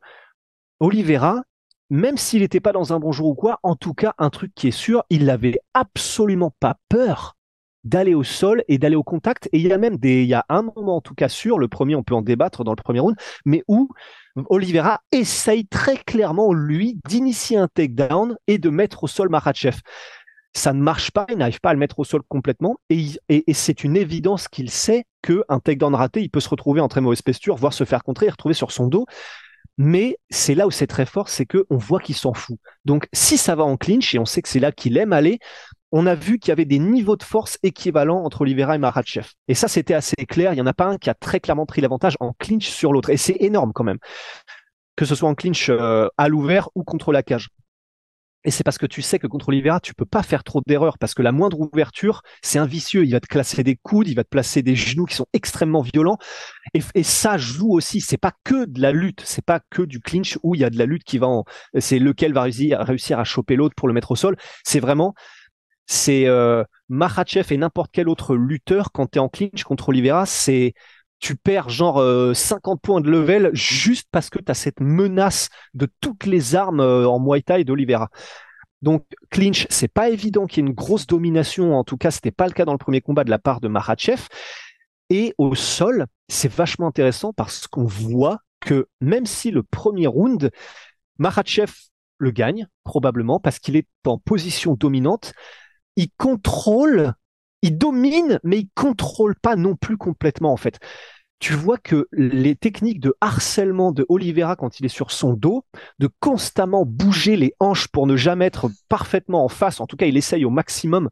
Oliveira, 0.79 1.41
même 1.89 2.17
s'il 2.17 2.41
n'était 2.41 2.59
pas 2.59 2.71
dans 2.71 2.93
un 2.93 2.99
bon 2.99 3.11
jour 3.11 3.27
ou 3.29 3.35
quoi, 3.35 3.59
en 3.63 3.75
tout 3.75 3.93
cas, 3.93 4.13
un 4.17 4.29
truc 4.29 4.53
qui 4.55 4.67
est 4.67 4.71
sûr, 4.71 5.03
il 5.09 5.25
n'avait 5.25 5.59
absolument 5.73 6.53
pas 6.59 6.77
peur 6.87 7.35
d'aller 7.83 8.13
au 8.13 8.23
sol 8.23 8.63
et 8.67 8.77
d'aller 8.77 8.95
au 8.95 9.03
contact. 9.03 9.47
Et 9.53 9.59
il 9.59 9.67
y 9.67 9.73
a 9.73 9.77
même 9.77 9.97
des, 9.97 10.23
il 10.23 10.27
y 10.27 10.33
a 10.33 10.45
un 10.49 10.63
moment 10.63 10.97
en 10.97 11.01
tout 11.01 11.15
cas 11.15 11.29
sûr, 11.29 11.59
le 11.59 11.67
premier, 11.67 11.95
on 11.95 12.03
peut 12.03 12.15
en 12.15 12.21
débattre 12.21 12.63
dans 12.63 12.71
le 12.71 12.81
premier 12.81 12.99
round, 12.99 13.15
mais 13.45 13.63
où 13.67 13.89
Oliveira 14.49 15.01
essaye 15.11 15.65
très 15.67 15.97
clairement, 15.97 16.53
lui, 16.53 16.97
d'initier 17.07 17.57
un 17.57 17.67
takedown 17.67 18.35
et 18.47 18.57
de 18.57 18.69
mettre 18.69 19.03
au 19.03 19.07
sol 19.07 19.29
Makhachev. 19.29 19.77
Ça 20.53 20.73
ne 20.73 20.81
marche 20.81 21.11
pas, 21.11 21.25
il 21.29 21.37
n'arrive 21.37 21.59
pas 21.59 21.69
à 21.69 21.73
le 21.73 21.79
mettre 21.79 21.99
au 21.99 22.03
sol 22.03 22.21
complètement, 22.27 22.77
et, 22.89 23.07
et, 23.29 23.53
c'est 23.53 23.83
une 23.83 23.95
évidence 23.95 24.47
qu'il 24.47 24.71
sait 24.71 25.05
qu'un 25.21 25.59
takedown 25.63 25.93
raté, 25.93 26.21
il 26.21 26.29
peut 26.29 26.39
se 26.39 26.49
retrouver 26.49 26.81
en 26.81 26.87
très 26.87 27.01
mauvaise 27.01 27.21
posture, 27.21 27.55
voire 27.55 27.73
se 27.73 27.83
faire 27.83 28.03
contrer, 28.03 28.29
retrouver 28.29 28.55
sur 28.55 28.71
son 28.71 28.87
dos. 28.87 29.05
Mais 29.77 30.17
c'est 30.29 30.55
là 30.55 30.67
où 30.67 30.71
c'est 30.71 30.87
très 30.87 31.05
fort, 31.05 31.29
c'est 31.29 31.45
que 31.45 31.65
on 31.69 31.77
voit 31.77 32.01
qu'il 32.01 32.15
s'en 32.15 32.33
fout. 32.33 32.57
Donc, 32.83 33.07
si 33.13 33.37
ça 33.37 33.55
va 33.55 33.63
en 33.63 33.77
clinch, 33.77 34.13
et 34.13 34.19
on 34.19 34.25
sait 34.25 34.41
que 34.41 34.49
c'est 34.49 34.59
là 34.59 34.73
qu'il 34.73 34.97
aime 34.97 35.13
aller, 35.13 35.39
on 35.91 36.05
a 36.05 36.15
vu 36.15 36.39
qu'il 36.39 36.49
y 36.49 36.51
avait 36.51 36.65
des 36.65 36.79
niveaux 36.79 37.15
de 37.15 37.23
force 37.23 37.57
équivalents 37.63 38.23
entre 38.23 38.41
Oliveira 38.41 38.75
et 38.75 38.77
Makhachev. 38.77 39.27
Et 39.47 39.55
ça, 39.55 39.67
c'était 39.67 39.93
assez 39.93 40.15
clair. 40.27 40.53
Il 40.53 40.55
n'y 40.55 40.61
en 40.61 40.67
a 40.67 40.73
pas 40.73 40.85
un 40.85 40.97
qui 40.97 41.09
a 41.09 41.13
très 41.13 41.39
clairement 41.39 41.65
pris 41.65 41.81
l'avantage 41.81 42.15
en 42.19 42.33
clinch 42.33 42.69
sur 42.69 42.93
l'autre. 42.93 43.09
Et 43.09 43.17
c'est 43.17 43.37
énorme 43.39 43.71
quand 43.73 43.83
même. 43.83 43.97
Que 44.95 45.05
ce 45.05 45.15
soit 45.15 45.29
en 45.29 45.35
clinch 45.35 45.69
euh, 45.69 46.07
à 46.17 46.27
l'ouvert 46.27 46.69
ou 46.75 46.83
contre 46.83 47.11
la 47.11 47.23
cage. 47.23 47.49
Et 48.45 48.51
c'est 48.51 48.63
parce 48.63 48.77
que 48.77 48.85
tu 48.85 49.01
sais 49.01 49.19
que 49.19 49.27
contre 49.27 49.49
Oliveira, 49.49 49.81
tu 49.81 49.93
peux 49.93 50.05
pas 50.05 50.23
faire 50.23 50.45
trop 50.45 50.61
d'erreurs 50.65 50.97
parce 50.97 51.13
que 51.13 51.21
la 51.21 51.33
moindre 51.33 51.59
ouverture, 51.59 52.21
c'est 52.41 52.57
un 52.57 52.65
vicieux. 52.65 53.03
Il 53.03 53.11
va 53.11 53.19
te 53.19 53.27
classer 53.27 53.63
des 53.63 53.75
coudes, 53.75 54.07
il 54.07 54.15
va 54.15 54.23
te 54.23 54.29
placer 54.29 54.61
des 54.61 54.75
genoux 54.75 55.05
qui 55.05 55.15
sont 55.15 55.25
extrêmement 55.33 55.81
violents. 55.81 56.17
Et, 56.73 57.03
ça 57.03 57.37
joue 57.37 57.73
aussi. 57.73 57.99
C'est 57.99 58.17
pas 58.17 58.31
que 58.45 58.65
de 58.65 58.81
la 58.81 58.93
lutte, 58.93 59.21
c'est 59.25 59.43
pas 59.43 59.59
que 59.69 59.81
du 59.81 59.99
clinch 59.99 60.37
où 60.41 60.55
il 60.55 60.61
y 60.61 60.63
a 60.63 60.69
de 60.69 60.77
la 60.77 60.85
lutte 60.85 61.03
qui 61.03 61.17
va 61.17 61.27
en, 61.27 61.43
c'est 61.79 61.99
lequel 61.99 62.31
va 62.31 62.43
réussir 62.43 63.19
à 63.19 63.23
choper 63.25 63.57
l'autre 63.57 63.75
pour 63.75 63.89
le 63.89 63.93
mettre 63.93 64.11
au 64.11 64.15
sol. 64.15 64.37
C'est 64.63 64.79
vraiment 64.79 65.15
c'est 65.89 66.27
euh, 66.27 66.63
Makhachev 66.87 67.51
et 67.51 67.57
n'importe 67.57 67.89
quel 67.91 68.09
autre 68.09 68.35
lutteur 68.35 68.91
quand 68.91 69.07
tu 69.07 69.17
es 69.17 69.19
en 69.19 69.27
clinch 69.27 69.63
contre 69.63 69.89
Oliveira, 69.89 70.27
c'est 70.27 70.75
tu 71.19 71.35
perds 71.35 71.69
genre 71.69 71.97
50 72.35 72.77
euh, 72.77 72.79
points 72.81 73.01
de 73.01 73.09
level 73.09 73.49
juste 73.53 74.07
parce 74.11 74.29
que 74.29 74.37
tu 74.37 74.51
as 74.51 74.53
cette 74.53 74.81
menace 74.81 75.49
de 75.73 75.87
toutes 75.99 76.27
les 76.27 76.55
armes 76.55 76.79
euh, 76.79 77.09
en 77.09 77.19
Muay 77.19 77.41
Thai 77.41 77.63
d'Oliveira. 77.63 78.09
Donc 78.83 79.03
clinch, 79.31 79.65
c'est 79.71 79.91
pas 79.91 80.09
évident 80.09 80.45
qu'il 80.45 80.63
y 80.63 80.67
ait 80.67 80.69
une 80.69 80.75
grosse 80.75 81.07
domination, 81.07 81.75
en 81.75 81.83
tout 81.83 81.97
cas 81.97 82.11
c'était 82.11 82.31
pas 82.31 82.45
le 82.45 82.53
cas 82.53 82.65
dans 82.65 82.71
le 82.71 82.77
premier 82.77 83.01
combat 83.01 83.23
de 83.23 83.31
la 83.31 83.39
part 83.39 83.59
de 83.59 83.67
Makhachev. 83.67 84.27
Et 85.09 85.33
au 85.39 85.55
sol, 85.55 86.05
c'est 86.27 86.53
vachement 86.53 86.85
intéressant 86.85 87.33
parce 87.33 87.65
qu'on 87.65 87.85
voit 87.85 88.41
que 88.59 88.87
même 89.01 89.25
si 89.25 89.49
le 89.49 89.63
premier 89.63 90.05
round, 90.05 90.51
Makhachev 91.17 91.73
le 92.19 92.29
gagne, 92.29 92.67
probablement, 92.83 93.39
parce 93.39 93.57
qu'il 93.57 93.75
est 93.75 93.87
en 94.05 94.19
position 94.19 94.75
dominante. 94.75 95.33
Il 95.99 96.07
contrôle, 96.15 97.11
il 97.61 97.77
domine, 97.77 98.39
mais 98.45 98.59
il 98.59 98.69
contrôle 98.73 99.35
pas 99.35 99.57
non 99.57 99.75
plus 99.75 99.97
complètement, 99.97 100.53
en 100.53 100.55
fait. 100.55 100.79
Tu 101.39 101.51
vois 101.51 101.77
que 101.77 102.07
les 102.13 102.55
techniques 102.55 103.01
de 103.01 103.13
harcèlement 103.19 103.91
de 103.91 104.05
Oliveira 104.07 104.55
quand 104.55 104.79
il 104.79 104.85
est 104.85 104.87
sur 104.87 105.11
son 105.11 105.33
dos, 105.33 105.65
de 105.99 106.09
constamment 106.21 106.85
bouger 106.85 107.35
les 107.35 107.53
hanches 107.59 107.89
pour 107.89 108.07
ne 108.07 108.15
jamais 108.15 108.45
être 108.45 108.69
parfaitement 108.87 109.43
en 109.43 109.49
face, 109.49 109.81
en 109.81 109.87
tout 109.87 109.97
cas, 109.97 110.05
il 110.05 110.15
essaye 110.15 110.45
au 110.45 110.49
maximum 110.49 111.09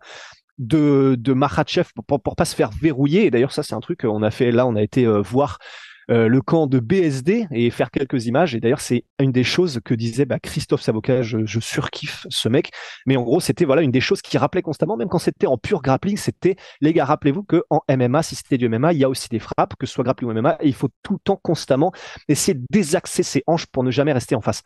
de, 0.58 1.18
de 1.20 1.34
Makhachev 1.34 1.90
pour, 1.94 2.22
pour, 2.22 2.38
pas 2.38 2.46
se 2.46 2.56
faire 2.56 2.70
verrouiller. 2.72 3.26
Et 3.26 3.30
d'ailleurs, 3.30 3.52
ça, 3.52 3.64
c'est 3.64 3.76
un 3.76 3.82
truc 3.82 4.00
qu'on 4.04 4.24
a 4.24 4.32
fait 4.32 4.54
là, 4.54 4.66
on 4.66 4.78
a 4.78 4.82
été 4.82 5.06
euh, 5.06 5.20
voir 5.20 5.60
euh, 6.10 6.28
le 6.28 6.42
camp 6.42 6.68
de 6.68 6.80
BSD 6.80 7.48
et 7.52 7.70
faire 7.70 7.92
quelques 7.92 8.26
images. 8.28 8.56
Et 8.56 8.60
d'ailleurs, 8.60 8.82
c'est 8.82 9.04
une 9.20 9.32
des 9.32 9.44
choses 9.44 9.80
que 9.84 9.94
disait 9.94 10.26
bah, 10.26 10.40
Christophe 10.40 10.82
Savocat, 10.82 11.22
je, 11.22 11.46
je 11.46 11.60
surkiffe 11.60 12.26
ce 12.30 12.48
mec. 12.48 12.72
Mais 13.06 13.18
en 13.18 13.24
gros, 13.24 13.40
c'était 13.40 13.66
voilà 13.66 13.82
une 13.82 13.92
des 13.92 14.02
choses 14.02 14.22
qui 14.22 14.38
rappelait 14.38 14.62
constamment, 14.62 14.98
même 14.98 15.10
quand 15.10 15.20
c'était 15.20 15.48
en 15.48 15.58
pur 15.58 15.82
grappling, 15.82 16.18
c'était 16.18 16.56
les 16.82 16.94
gars, 16.94 17.06
rappelez-vous 17.06 17.44
que 17.44 17.64
en 17.70 17.82
MMA, 17.90 18.24
si 18.24 18.36
c'était 18.36 18.58
du 18.58 18.70
MMA, 18.70 18.94
il 18.94 19.00
y 19.00 19.04
a 19.04 19.10
aussi 19.10 19.30
des 19.30 19.40
frappes, 19.40 19.76
que 19.78 19.86
ce 19.86 19.94
soit 19.94 20.04
grappling 20.04 20.30
ou 20.30 20.34
MMA, 20.34 20.58
et 20.62 20.68
il 20.68 20.74
faut 20.74 20.90
tout 21.04 21.14
le 21.14 21.20
temps 21.20 21.40
constamment 21.42 21.92
essayer 22.28 22.54
de 22.54 22.66
désaxer 22.70 23.24
ses 23.24 23.44
hanches 23.48 23.66
pour 23.66 23.84
ne 23.84 23.92
jamais 23.92 24.14
rester 24.14 24.36
en 24.36 24.42
face. 24.42 24.64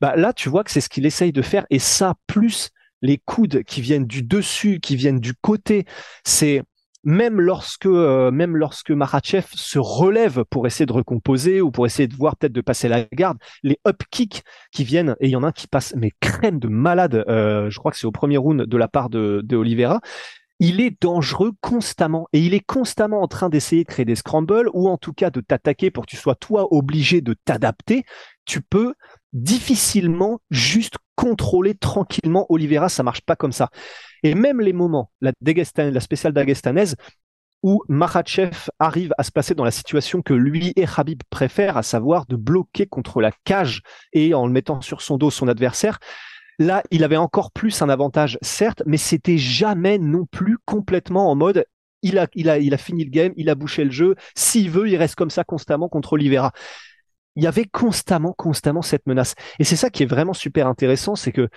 Bah, 0.00 0.14
là, 0.16 0.32
tu 0.32 0.48
vois 0.48 0.64
que 0.64 0.70
c'est 0.70 0.80
ce 0.80 0.88
qu'il 0.88 1.06
essaye 1.06 1.32
de 1.32 1.42
faire, 1.42 1.66
et 1.70 1.78
ça, 1.78 2.14
plus 2.26 2.70
les 3.02 3.18
coudes 3.18 3.62
qui 3.64 3.80
viennent 3.80 4.06
du 4.06 4.22
dessus, 4.22 4.80
qui 4.80 4.96
viennent 4.96 5.20
du 5.20 5.34
côté, 5.34 5.84
c'est 6.24 6.62
même 7.06 7.40
lorsque 7.40 7.86
euh, 7.86 8.32
même 8.32 8.56
lorsque 8.56 8.90
Makhachev 8.90 9.46
se 9.54 9.78
relève 9.78 10.44
pour 10.50 10.66
essayer 10.66 10.86
de 10.86 10.92
recomposer 10.92 11.60
ou 11.60 11.70
pour 11.70 11.86
essayer 11.86 12.08
de 12.08 12.16
voir 12.16 12.36
peut-être 12.36 12.52
de 12.52 12.60
passer 12.60 12.88
la 12.88 13.04
garde, 13.12 13.38
les 13.62 13.78
up 13.86 14.02
kicks 14.10 14.42
qui 14.72 14.82
viennent 14.82 15.14
et 15.20 15.28
il 15.28 15.30
y 15.30 15.36
en 15.36 15.44
a 15.44 15.46
un 15.46 15.52
qui 15.52 15.68
passe 15.68 15.94
mais 15.96 16.10
crème 16.20 16.58
de 16.58 16.66
malade, 16.66 17.24
euh, 17.28 17.70
je 17.70 17.78
crois 17.78 17.92
que 17.92 17.96
c'est 17.96 18.08
au 18.08 18.12
premier 18.12 18.38
round 18.38 18.62
de 18.62 18.76
la 18.76 18.88
part 18.88 19.08
de, 19.08 19.40
de 19.44 19.56
Oliveira. 19.56 20.00
Il 20.58 20.80
est 20.80 21.00
dangereux 21.00 21.52
constamment 21.60 22.26
et 22.32 22.40
il 22.40 22.54
est 22.54 22.66
constamment 22.66 23.22
en 23.22 23.28
train 23.28 23.50
d'essayer 23.50 23.84
de 23.84 23.88
créer 23.88 24.04
des 24.04 24.16
scrambles 24.16 24.68
ou 24.72 24.88
en 24.88 24.96
tout 24.96 25.12
cas 25.12 25.30
de 25.30 25.40
t'attaquer 25.40 25.92
pour 25.92 26.06
que 26.06 26.10
tu 26.10 26.16
sois 26.16 26.34
toi 26.34 26.66
obligé 26.72 27.20
de 27.20 27.34
t'adapter. 27.44 28.04
Tu 28.46 28.62
peux 28.62 28.94
difficilement 29.32 30.40
juste 30.50 30.96
contrôler 31.16 31.74
tranquillement 31.74 32.46
Oliveira, 32.48 32.88
ça 32.88 33.02
marche 33.02 33.22
pas 33.22 33.36
comme 33.36 33.52
ça. 33.52 33.70
Et 34.22 34.34
même 34.34 34.60
les 34.60 34.72
moments, 34.72 35.10
la, 35.20 35.32
la 35.42 36.00
spéciale 36.00 36.32
d'Agestanaise, 36.32 36.94
où 37.62 37.82
Makhachev 37.88 38.70
arrive 38.78 39.12
à 39.18 39.24
se 39.24 39.32
placer 39.32 39.54
dans 39.54 39.64
la 39.64 39.70
situation 39.70 40.22
que 40.22 40.34
lui 40.34 40.72
et 40.76 40.84
Habib 40.96 41.22
préfèrent, 41.30 41.76
à 41.76 41.82
savoir 41.82 42.26
de 42.26 42.36
bloquer 42.36 42.86
contre 42.86 43.20
la 43.20 43.32
cage 43.44 43.82
et 44.12 44.34
en 44.34 44.46
le 44.46 44.52
mettant 44.52 44.80
sur 44.80 45.02
son 45.02 45.16
dos 45.16 45.30
son 45.30 45.48
adversaire. 45.48 45.98
Là, 46.58 46.82
il 46.90 47.02
avait 47.02 47.16
encore 47.16 47.50
plus 47.50 47.82
un 47.82 47.88
avantage, 47.88 48.38
certes, 48.40 48.82
mais 48.86 48.96
c'était 48.96 49.38
jamais 49.38 49.98
non 49.98 50.26
plus 50.26 50.58
complètement 50.64 51.30
en 51.30 51.34
mode 51.34 51.66
il 52.02 52.18
a, 52.18 52.28
il 52.34 52.48
a, 52.48 52.58
il 52.58 52.72
a 52.72 52.78
fini 52.78 53.04
le 53.04 53.10
game, 53.10 53.32
il 53.36 53.50
a 53.50 53.54
bouché 53.54 53.84
le 53.84 53.90
jeu. 53.90 54.14
S'il 54.34 54.70
veut, 54.70 54.88
il 54.88 54.96
reste 54.96 55.16
comme 55.16 55.30
ça 55.30 55.44
constamment 55.44 55.88
contre 55.88 56.12
Oliveira. 56.14 56.52
Il 57.36 57.44
y 57.44 57.46
avait 57.46 57.66
constamment, 57.66 58.32
constamment 58.32 58.82
cette 58.82 59.06
menace. 59.06 59.34
Et 59.58 59.64
c'est 59.64 59.76
ça 59.76 59.90
qui 59.90 60.02
est 60.02 60.06
vraiment 60.06 60.34
super 60.34 60.66
intéressant, 60.66 61.14
c'est 61.14 61.32
que 61.32 61.48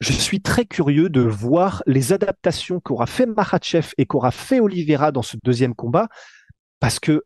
je 0.00 0.12
suis 0.12 0.40
très 0.40 0.64
curieux 0.64 1.10
de 1.10 1.20
voir 1.20 1.82
les 1.86 2.12
adaptations 2.12 2.80
qu'aura 2.80 3.06
fait 3.06 3.26
Makhachev 3.26 3.92
et 3.98 4.06
qu'aura 4.06 4.30
fait 4.30 4.60
Oliveira 4.60 5.12
dans 5.12 5.22
ce 5.22 5.36
deuxième 5.42 5.74
combat, 5.74 6.08
parce 6.80 6.98
que 6.98 7.24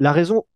la 0.00 0.12
raison 0.12 0.46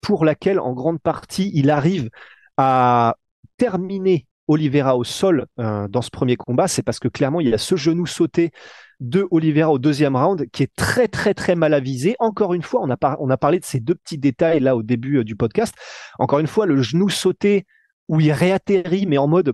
pour 0.00 0.24
laquelle, 0.24 0.58
en 0.58 0.72
grande 0.72 1.00
partie, 1.00 1.50
il 1.54 1.70
arrive 1.70 2.10
à 2.56 3.16
terminer 3.58 4.26
Oliveira 4.48 4.96
au 4.96 5.04
sol 5.04 5.46
euh, 5.58 5.88
dans 5.88 6.02
ce 6.02 6.10
premier 6.10 6.36
combat, 6.36 6.68
c'est 6.68 6.82
parce 6.82 7.00
que 7.00 7.08
clairement, 7.08 7.40
il 7.40 7.48
y 7.48 7.54
a 7.54 7.58
ce 7.58 7.76
genou 7.76 8.06
sauté 8.06 8.52
de 9.00 9.26
Oliveira 9.30 9.70
au 9.70 9.78
deuxième 9.78 10.16
round 10.16 10.48
qui 10.50 10.62
est 10.62 10.74
très 10.74 11.08
très 11.08 11.34
très 11.34 11.54
mal 11.54 11.74
avisé. 11.74 12.16
Encore 12.18 12.54
une 12.54 12.62
fois, 12.62 12.82
on 12.82 12.90
a, 13.30 13.36
parlé 13.36 13.60
de 13.60 13.64
ces 13.64 13.80
deux 13.80 13.94
petits 13.94 14.18
détails 14.18 14.60
là 14.60 14.76
au 14.76 14.82
début 14.82 15.18
euh, 15.18 15.24
du 15.24 15.36
podcast. 15.36 15.74
Encore 16.18 16.38
une 16.38 16.46
fois, 16.46 16.66
le 16.66 16.80
genou 16.82 17.08
sauté 17.08 17.66
où 18.08 18.20
il 18.20 18.30
réatterrit, 18.30 19.06
mais 19.06 19.18
en 19.18 19.26
mode, 19.26 19.52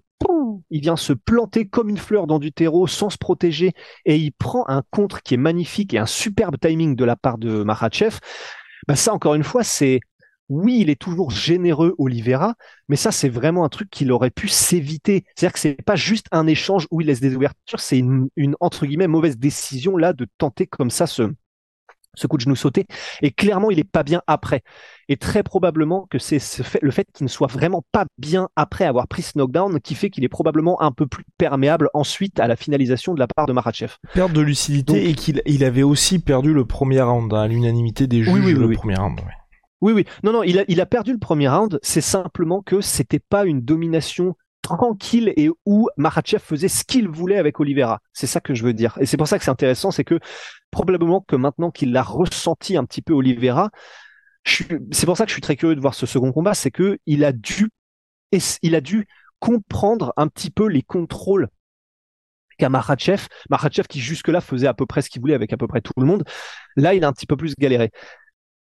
il 0.70 0.80
vient 0.80 0.96
se 0.96 1.12
planter 1.12 1.66
comme 1.66 1.88
une 1.88 1.96
fleur 1.96 2.26
dans 2.26 2.38
du 2.38 2.52
terreau 2.52 2.87
sans 2.87 3.08
se 3.08 3.16
protéger, 3.16 3.72
et 4.04 4.16
il 4.16 4.32
prend 4.32 4.64
un 4.68 4.82
contre 4.90 5.22
qui 5.22 5.34
est 5.34 5.38
magnifique 5.38 5.94
et 5.94 5.99
un 5.99 6.06
superbe 6.06 6.56
timing 6.61 6.94
de 6.94 7.04
la 7.04 7.16
part 7.16 7.38
de 7.38 7.62
Makhachev. 7.62 8.18
Bah 8.88 8.96
ça, 8.96 9.14
encore 9.14 9.34
une 9.34 9.44
fois, 9.44 9.64
c'est 9.64 10.00
oui, 10.52 10.78
il 10.80 10.90
est 10.90 11.00
toujours 11.00 11.30
généreux, 11.30 11.94
Oliveira, 11.97 12.54
mais 12.88 12.97
ça, 12.97 13.11
c'est 13.11 13.30
vraiment 13.30 13.64
un 13.64 13.71
truc 13.71 13.88
qu'il 13.88 14.12
aurait 14.12 14.30
pu 14.30 14.49
s'éviter. 14.49 15.25
C'est-à-dire 15.35 15.54
que 15.54 15.59
c'est 15.59 15.82
pas 15.82 15.97
juste 15.97 16.26
un 16.30 16.47
échange 16.47 16.87
où 16.90 17.00
il 17.00 17.06
laisse 17.06 17.21
des 17.21 17.35
ouvertures, 17.35 17.80
c'est 17.80 17.99
une, 17.99 18.28
une, 18.37 18.54
entre 18.61 18.85
guillemets 18.85 19.06
mauvaise 19.06 19.38
décision 19.38 19.97
là 19.97 20.12
de 20.12 20.26
tenter 20.37 20.66
comme 20.66 20.90
ça 20.90 21.06
ce, 21.06 21.32
ce 22.14 22.26
coup 22.26 22.37
de 22.37 22.42
genou 22.42 22.54
sauté. 22.54 22.85
Et 23.23 23.30
clairement, 23.30 23.71
il 23.71 23.78
est 23.78 23.90
pas 23.90 24.02
bien 24.02 24.21
après. 24.26 24.62
Et 25.09 25.16
très 25.16 25.42
probablement 25.42 26.06
que 26.11 26.18
c'est 26.18 26.38
ce 26.38 26.62
fait, 26.62 26.80
le 26.82 26.90
fait 26.90 27.06
qu'il 27.14 27.25
ne 27.25 27.30
soit 27.30 27.47
vraiment 27.47 27.82
pas 27.90 28.04
bien 28.18 28.50
après 28.54 28.85
avoir 28.85 29.09
pris 29.09 29.23
ce 29.23 29.32
knockdown 29.37 29.80
qui 29.80 29.94
fait 29.94 30.11
qu'il 30.11 30.23
est 30.23 30.28
probablement 30.28 30.82
un 30.82 30.92
peu 30.92 31.06
plus 31.06 31.25
perméable 31.38 31.88
ensuite 31.94 32.40
à 32.40 32.47
la 32.47 32.56
finalisation 32.56 33.14
de 33.14 33.21
la 33.21 33.26
part 33.26 33.47
de 33.47 33.54
Makhachev. 33.54 33.94
Perte 34.12 34.32
de 34.32 34.40
lucidité 34.42 35.09
et 35.09 35.14
qu'il 35.14 35.40
il 35.47 35.64
avait 35.64 35.82
aussi 35.82 36.18
perdu 36.18 36.52
le 36.52 36.66
premier 36.66 37.00
round 37.00 37.32
hein, 37.32 37.40
à 37.40 37.49
l'unanimité 37.49 38.06
des 38.06 38.23
juges 38.23 38.35
oui, 38.35 38.40
oui, 38.40 38.52
le 38.52 38.71
premier 38.73 38.97
round. 38.97 39.18
Oui, 39.82 39.92
oui. 39.92 40.04
Non, 40.22 40.32
non, 40.32 40.42
il 40.42 40.60
a, 40.60 40.64
il 40.68 40.80
a 40.80 40.86
perdu 40.86 41.12
le 41.12 41.18
premier 41.18 41.48
round. 41.48 41.78
C'est 41.82 42.00
simplement 42.00 42.62
que 42.62 42.80
c'était 42.80 43.18
pas 43.18 43.44
une 43.44 43.60
domination 43.60 44.34
tranquille 44.62 45.32
et 45.36 45.50
où 45.66 45.88
Makhachev 45.96 46.40
faisait 46.40 46.68
ce 46.68 46.84
qu'il 46.84 47.08
voulait 47.08 47.36
avec 47.36 47.58
Oliveira. 47.60 48.00
C'est 48.12 48.28
ça 48.28 48.40
que 48.40 48.54
je 48.54 48.62
veux 48.62 48.72
dire. 48.72 48.96
Et 49.00 49.06
c'est 49.06 49.16
pour 49.16 49.28
ça 49.28 49.38
que 49.38 49.44
c'est 49.44 49.50
intéressant, 49.50 49.90
c'est 49.90 50.04
que 50.04 50.20
probablement 50.70 51.20
que 51.20 51.36
maintenant 51.36 51.70
qu'il 51.70 51.92
l'a 51.92 52.02
ressenti 52.02 52.76
un 52.76 52.84
petit 52.84 53.02
peu 53.02 53.12
Oliveira, 53.12 53.70
c'est 54.44 55.06
pour 55.06 55.16
ça 55.16 55.24
que 55.24 55.30
je 55.30 55.34
suis 55.34 55.42
très 55.42 55.56
curieux 55.56 55.74
de 55.74 55.80
voir 55.80 55.94
ce 55.94 56.06
second 56.06 56.32
combat, 56.32 56.54
c'est 56.54 56.70
que 56.70 56.98
il 57.06 57.24
a 57.24 57.32
dû, 57.32 57.68
il 58.62 58.74
a 58.74 58.80
dû 58.80 59.06
comprendre 59.40 60.12
un 60.16 60.28
petit 60.28 60.50
peu 60.50 60.68
les 60.68 60.82
contrôles 60.82 61.48
qu'a 62.58 62.68
Makhachev. 62.68 63.26
Makhachev 63.50 63.86
qui 63.88 64.00
jusque-là 64.00 64.40
faisait 64.40 64.66
à 64.66 64.74
peu 64.74 64.86
près 64.86 65.02
ce 65.02 65.10
qu'il 65.10 65.20
voulait 65.20 65.34
avec 65.34 65.52
à 65.52 65.56
peu 65.56 65.66
près 65.66 65.80
tout 65.80 65.92
le 65.96 66.06
monde. 66.06 66.24
Là, 66.76 66.94
il 66.94 67.04
a 67.04 67.08
un 67.08 67.12
petit 67.12 67.26
peu 67.26 67.36
plus 67.36 67.54
galéré. 67.58 67.90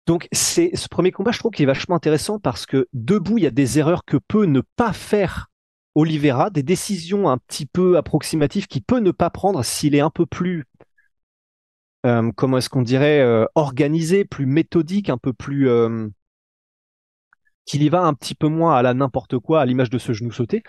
Donc 0.08 0.26
c'est 0.32 0.74
ce 0.74 0.88
premier 0.88 1.12
combat, 1.12 1.32
je 1.32 1.38
trouve 1.38 1.52
qu'il 1.52 1.64
est 1.64 1.66
vachement 1.66 1.94
intéressant 1.94 2.38
parce 2.38 2.64
que 2.64 2.88
debout, 2.94 3.36
il 3.36 3.44
y 3.44 3.46
a 3.46 3.50
des 3.50 3.78
erreurs 3.78 4.06
que 4.06 4.16
peut 4.16 4.46
ne 4.46 4.62
pas 4.74 4.94
faire 4.94 5.50
Oliveira, 5.94 6.48
des 6.48 6.62
décisions 6.62 7.28
un 7.28 7.36
petit 7.36 7.66
peu 7.66 7.98
approximatives 7.98 8.68
qu'il 8.68 8.82
peut 8.82 9.00
ne 9.00 9.10
pas 9.10 9.28
prendre 9.28 9.62
s'il 9.62 9.94
est 9.94 10.00
un 10.00 10.08
peu 10.08 10.24
plus, 10.24 10.64
euh, 12.06 12.32
comment 12.34 12.56
est-ce 12.56 12.70
qu'on 12.70 12.80
dirait, 12.80 13.20
euh, 13.20 13.44
organisé, 13.54 14.24
plus 14.24 14.46
méthodique, 14.46 15.10
un 15.10 15.18
peu 15.18 15.34
plus, 15.34 15.68
euh, 15.68 16.08
qu'il 17.66 17.82
y 17.82 17.90
va 17.90 18.00
un 18.00 18.14
petit 18.14 18.34
peu 18.34 18.48
moins 18.48 18.76
à 18.76 18.80
la 18.80 18.94
n'importe 18.94 19.38
quoi, 19.38 19.60
à 19.60 19.66
l'image 19.66 19.90
de 19.90 19.98
ce 19.98 20.14
genou 20.14 20.32
sauté. 20.32 20.62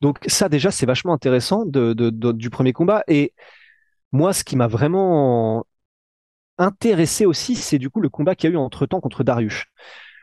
Donc 0.00 0.18
ça 0.28 0.48
déjà, 0.48 0.70
c'est 0.70 0.86
vachement 0.86 1.14
intéressant 1.14 1.64
du 1.66 2.50
premier 2.50 2.72
combat. 2.72 3.02
Et 3.08 3.34
moi, 4.12 4.32
ce 4.32 4.44
qui 4.44 4.54
m'a 4.54 4.68
vraiment 4.68 5.66
intéressé 6.58 7.26
aussi, 7.26 7.54
c'est 7.56 7.78
du 7.78 7.90
coup 7.90 8.00
le 8.00 8.08
combat 8.08 8.34
qu'il 8.34 8.50
y 8.50 8.52
a 8.52 8.54
eu 8.54 8.58
entre 8.58 8.86
temps 8.86 9.00
contre 9.00 9.24
Darius. 9.24 9.64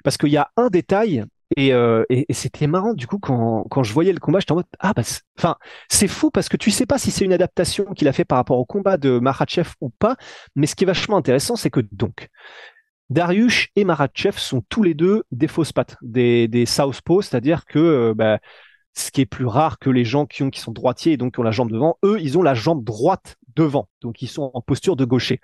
Parce 0.04 0.18
qu'il 0.18 0.30
y 0.30 0.38
a 0.38 0.52
un 0.58 0.68
détail 0.68 1.26
euh, 1.60 2.04
et, 2.10 2.26
c'était 2.32 2.68
marrant 2.68 2.94
du 2.94 3.06
coup 3.06 3.20
quand, 3.20 3.66
quand 3.70 3.84
je 3.84 3.94
voyais 3.94 4.12
le 4.12 4.20
combat, 4.20 4.40
j'étais 4.40 4.52
en 4.52 4.56
mode 4.56 4.66
ah 4.80 4.94
bah 4.94 5.04
enfin 5.38 5.58
c'est 5.90 6.08
fou 6.08 6.32
parce 6.32 6.50
que 6.50 6.58
tu 6.58 6.72
sais 6.72 6.88
pas 6.88 6.98
si 6.98 7.12
c'est 7.12 7.24
une 7.24 7.34
adaptation 7.34 7.86
qu'il 7.94 8.08
a 8.08 8.14
fait 8.14 8.26
par 8.26 8.38
rapport 8.38 8.58
au 8.58 8.66
combat 8.66 8.98
de 8.98 9.20
Makhachev 9.20 9.70
ou 9.80 9.90
pas, 9.90 10.16
mais 10.56 10.66
ce 10.66 10.76
qui 10.76 10.86
est 10.86 10.88
vachement 10.88 11.18
intéressant 11.18 11.56
c'est 11.56 11.70
que 11.70 11.82
donc 11.92 12.30
Darius 13.12 13.68
et 13.76 13.86
Makhachev 13.86 14.38
sont 14.40 14.64
tous 14.70 14.82
les 14.82 14.96
deux 14.96 15.24
des 15.32 15.48
fausses 15.48 15.72
pattes, 15.72 15.98
des, 16.02 16.48
des 16.48 16.66
southpaws, 16.66 17.22
c'est-à-dire 17.22 17.66
que 17.66 17.78
euh, 17.78 18.14
bah, 18.16 18.40
ce 18.96 19.12
qui 19.12 19.22
est 19.22 19.28
plus 19.28 19.46
rare 19.46 19.78
que 19.78 19.92
les 19.92 20.04
gens 20.04 20.26
qui 20.26 20.50
qui 20.50 20.60
sont 20.60 20.72
droitiers 20.72 21.14
et 21.14 21.18
donc 21.18 21.36
qui 21.36 21.40
ont 21.40 21.44
la 21.44 21.52
jambe 21.52 21.72
devant, 21.72 22.00
eux 22.04 22.20
ils 22.20 22.40
ont 22.40 22.44
la 22.44 22.56
jambe 22.56 22.84
droite 22.84 23.38
devant, 23.56 23.88
donc 24.02 24.22
ils 24.22 24.28
sont 24.28 24.52
en 24.54 24.62
posture 24.62 24.96
de 24.96 25.06
gaucher. 25.06 25.40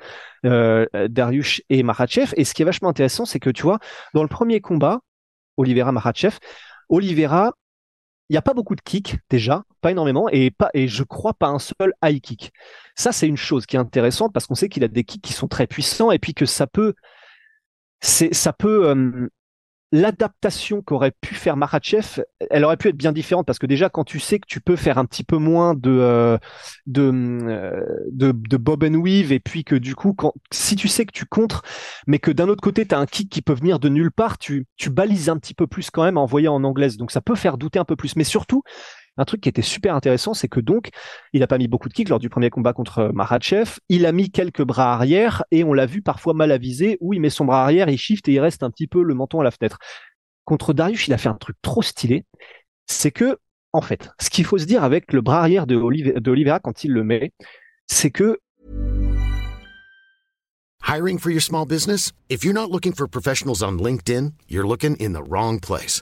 Euh, 0.46 0.86
Darius 1.10 1.62
et 1.70 1.84
Makhachev 1.84 2.34
et 2.36 2.44
ce 2.46 2.53
qui 2.53 2.62
est 2.62 2.65
vachement 2.65 2.89
intéressant 2.89 3.25
c'est 3.25 3.39
que 3.39 3.50
tu 3.50 3.63
vois 3.63 3.80
dans 4.13 4.24
le 4.24 4.27
premier 4.27 4.62
combat 4.62 5.01
Olivera 5.58 5.91
Makhachev. 5.91 6.38
Olivera, 6.89 7.53
il 8.30 8.34
n'y 8.34 8.38
a 8.38 8.41
pas 8.41 8.53
beaucoup 8.53 8.75
de 8.75 8.82
kicks 8.82 9.18
déjà, 9.30 9.63
pas 9.82 9.91
énormément, 9.91 10.30
et 10.30 10.51
pas 10.51 10.70
et 10.74 10.88
je 10.88 11.03
crois 11.03 11.34
pas 11.34 11.48
un 11.48 11.60
seul 11.60 11.94
high 12.03 12.22
kick. 12.22 12.51
Ça 12.96 13.12
c'est 13.12 13.27
une 13.27 13.38
chose 13.38 13.65
qui 13.65 13.75
est 13.75 13.80
intéressante 13.80 14.34
parce 14.34 14.48
qu'on 14.48 14.56
sait 14.56 14.70
qu'il 14.70 14.84
a 14.84 14.88
des 14.88 15.03
kicks 15.03 15.22
qui 15.22 15.34
sont 15.34 15.48
très 15.48 15.68
puissants 15.68 16.12
et 16.12 16.20
puis 16.20 16.34
que 16.34 16.46
ça 16.46 16.68
peut, 16.68 16.94
c'est 18.01 18.34
ça 18.34 18.53
peut 18.53 18.89
euh, 18.89 19.30
l'adaptation 19.92 20.82
qu'aurait 20.82 21.12
pu 21.12 21.36
faire 21.36 21.58
Makhachev, 21.58 22.24
elle 22.50 22.64
aurait 22.64 22.78
pu 22.78 22.88
être 22.88 22.96
bien 22.96 23.12
différente 23.12 23.46
parce 23.46 23.60
que 23.60 23.66
déjà 23.66 23.90
quand 23.90 24.06
tu 24.06 24.20
sais 24.20 24.40
que 24.40 24.48
tu 24.48 24.62
peux 24.62 24.78
faire 24.78 24.98
un 24.98 25.06
petit 25.06 25.24
peu 25.24 25.38
moins 25.38 25.74
de 25.74 25.92
euh, 25.92 26.38
de, 26.88 27.12
euh, 27.12 27.84
de, 28.12 28.32
de 28.32 28.58
bob 28.58 28.84
and 28.84 28.96
weave 28.96 29.32
et 29.34 29.40
puis 29.40 29.64
que 29.66 29.76
du 29.76 29.96
coup 29.96 30.14
quand 30.14 30.34
si 30.52 30.76
tu 30.76 30.88
sais 30.88 31.06
que 31.06 31.12
tu 31.12 31.26
contres 31.26 31.64
mais 32.08 32.20
que 32.20 32.32
d'un 32.32 32.48
autre 32.48 32.62
côté 32.62 32.86
tu 32.86 32.96
as 32.96 33.00
un 33.00 33.06
kick 33.06 33.30
qui 33.30 33.42
peut 33.42 33.54
venir 33.54 33.80
de 33.80 33.90
nulle 33.90 34.12
part, 34.12 34.38
tu 34.38 34.66
tu 34.78 34.90
balises 34.90 35.30
un 35.30 35.38
petit 35.38 35.54
peu 35.54 35.68
plus 35.68 35.90
quand 35.92 36.04
même 36.04 36.18
en 36.18 36.26
voyant 36.26 36.56
en 36.56 36.64
anglaise. 36.64 36.96
Donc 36.98 37.12
ça 37.12 37.22
peut 37.22 37.36
faire 37.36 37.58
douter 37.58 37.80
un 37.80 37.86
peu 37.86 37.96
plus 37.98 38.16
mais 38.16 38.24
surtout 38.24 38.64
un 39.22 39.25
truc 39.25 39.42
qui 39.42 39.50
était 39.50 39.62
super 39.62 39.96
intéressant, 39.96 40.34
c'est 40.34 40.48
que 40.48 40.60
donc, 40.60 40.90
il 41.32 41.44
a 41.44 41.48
pas 41.48 41.60
mis 41.60 41.68
beaucoup 41.68 41.88
de 41.88 41.94
kicks 41.94 42.10
lors 42.10 42.20
du 42.20 42.30
premier 42.30 42.50
combat 42.50 42.74
contre 42.74 43.12
Makhachev. 43.13 43.78
Il 43.88 44.06
a 44.08 44.12
mis 44.12 44.32
quelques 44.32 44.63
bras 44.63 44.94
arrière 44.94 45.44
et 45.51 45.63
on 45.63 45.74
l'a 45.74 45.86
vu 45.86 46.01
parfois 46.01 46.34
mal 46.34 46.51
avisé 46.51 46.98
où 47.01 47.13
il 47.13 47.22
met 47.22 47.30
son 47.30 47.46
bras 47.46 47.63
arrière, 47.63 47.88
il 47.88 47.98
shift 47.98 48.28
et 48.28 48.34
il 48.34 48.40
reste 48.40 48.63
un 48.63 48.72
petit 48.72 48.88
peu 48.88 49.04
le 49.04 49.13
menton 49.13 49.40
à 49.40 49.44
la 49.44 49.51
fenêtre. 49.51 49.78
Contre 50.44 50.74
Darius, 50.74 51.08
il 51.08 51.13
a 51.13 51.20
fait 51.20 51.30
un 51.30 51.36
truc 51.36 51.56
trop 51.62 51.84
stylé. 51.84 52.25
C'est 52.88 53.12
que, 53.12 53.38
en 53.74 53.82
fait, 53.82 54.10
ce 54.20 54.32
qu'il 54.32 54.44
faut 54.44 54.58
se 54.58 54.66
dire 54.66 54.84
avec 54.84 55.13
le 55.13 55.22
bras 55.22 55.40
arrière 55.40 55.68
de, 55.68 55.75
Oliveira 55.75 56.60
quand 56.60 56.84
il 56.84 56.92
le 56.92 57.04
met, 57.04 57.32
c'est 57.86 58.12
que 58.12 58.40
Hiring 60.88 61.20
for 61.20 61.30
your 61.30 61.44
small 61.44 61.68
business? 61.68 62.12
If 62.28 62.44
you're 62.44 62.56
not 62.56 62.72
looking 62.72 62.94
for 62.94 63.08
professionals 63.08 63.62
on 63.62 63.78
LinkedIn, 63.78 64.34
you're 64.50 64.68
looking 64.68 64.96
in 65.00 65.13
the 65.13 65.22
wrong 65.22 65.60
place. 65.60 66.01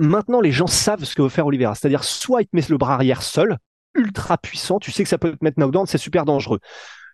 Maintenant, 0.00 0.40
les 0.40 0.52
gens 0.52 0.66
savent 0.66 1.04
ce 1.04 1.14
que 1.14 1.22
veut 1.22 1.28
faire 1.28 1.46
Oliveira. 1.46 1.74
C'est-à-dire, 1.74 2.04
soit 2.04 2.42
il 2.42 2.46
te 2.46 2.56
met 2.56 2.62
le 2.68 2.78
bras 2.78 2.94
arrière 2.94 3.22
seul, 3.22 3.58
ultra 3.94 4.38
puissant, 4.38 4.78
tu 4.78 4.90
sais 4.90 5.04
que 5.04 5.08
ça 5.08 5.18
peut 5.18 5.32
te 5.32 5.44
mettre 5.44 5.58
knockdown, 5.58 5.86
c'est 5.86 5.98
super 5.98 6.24
dangereux. 6.24 6.60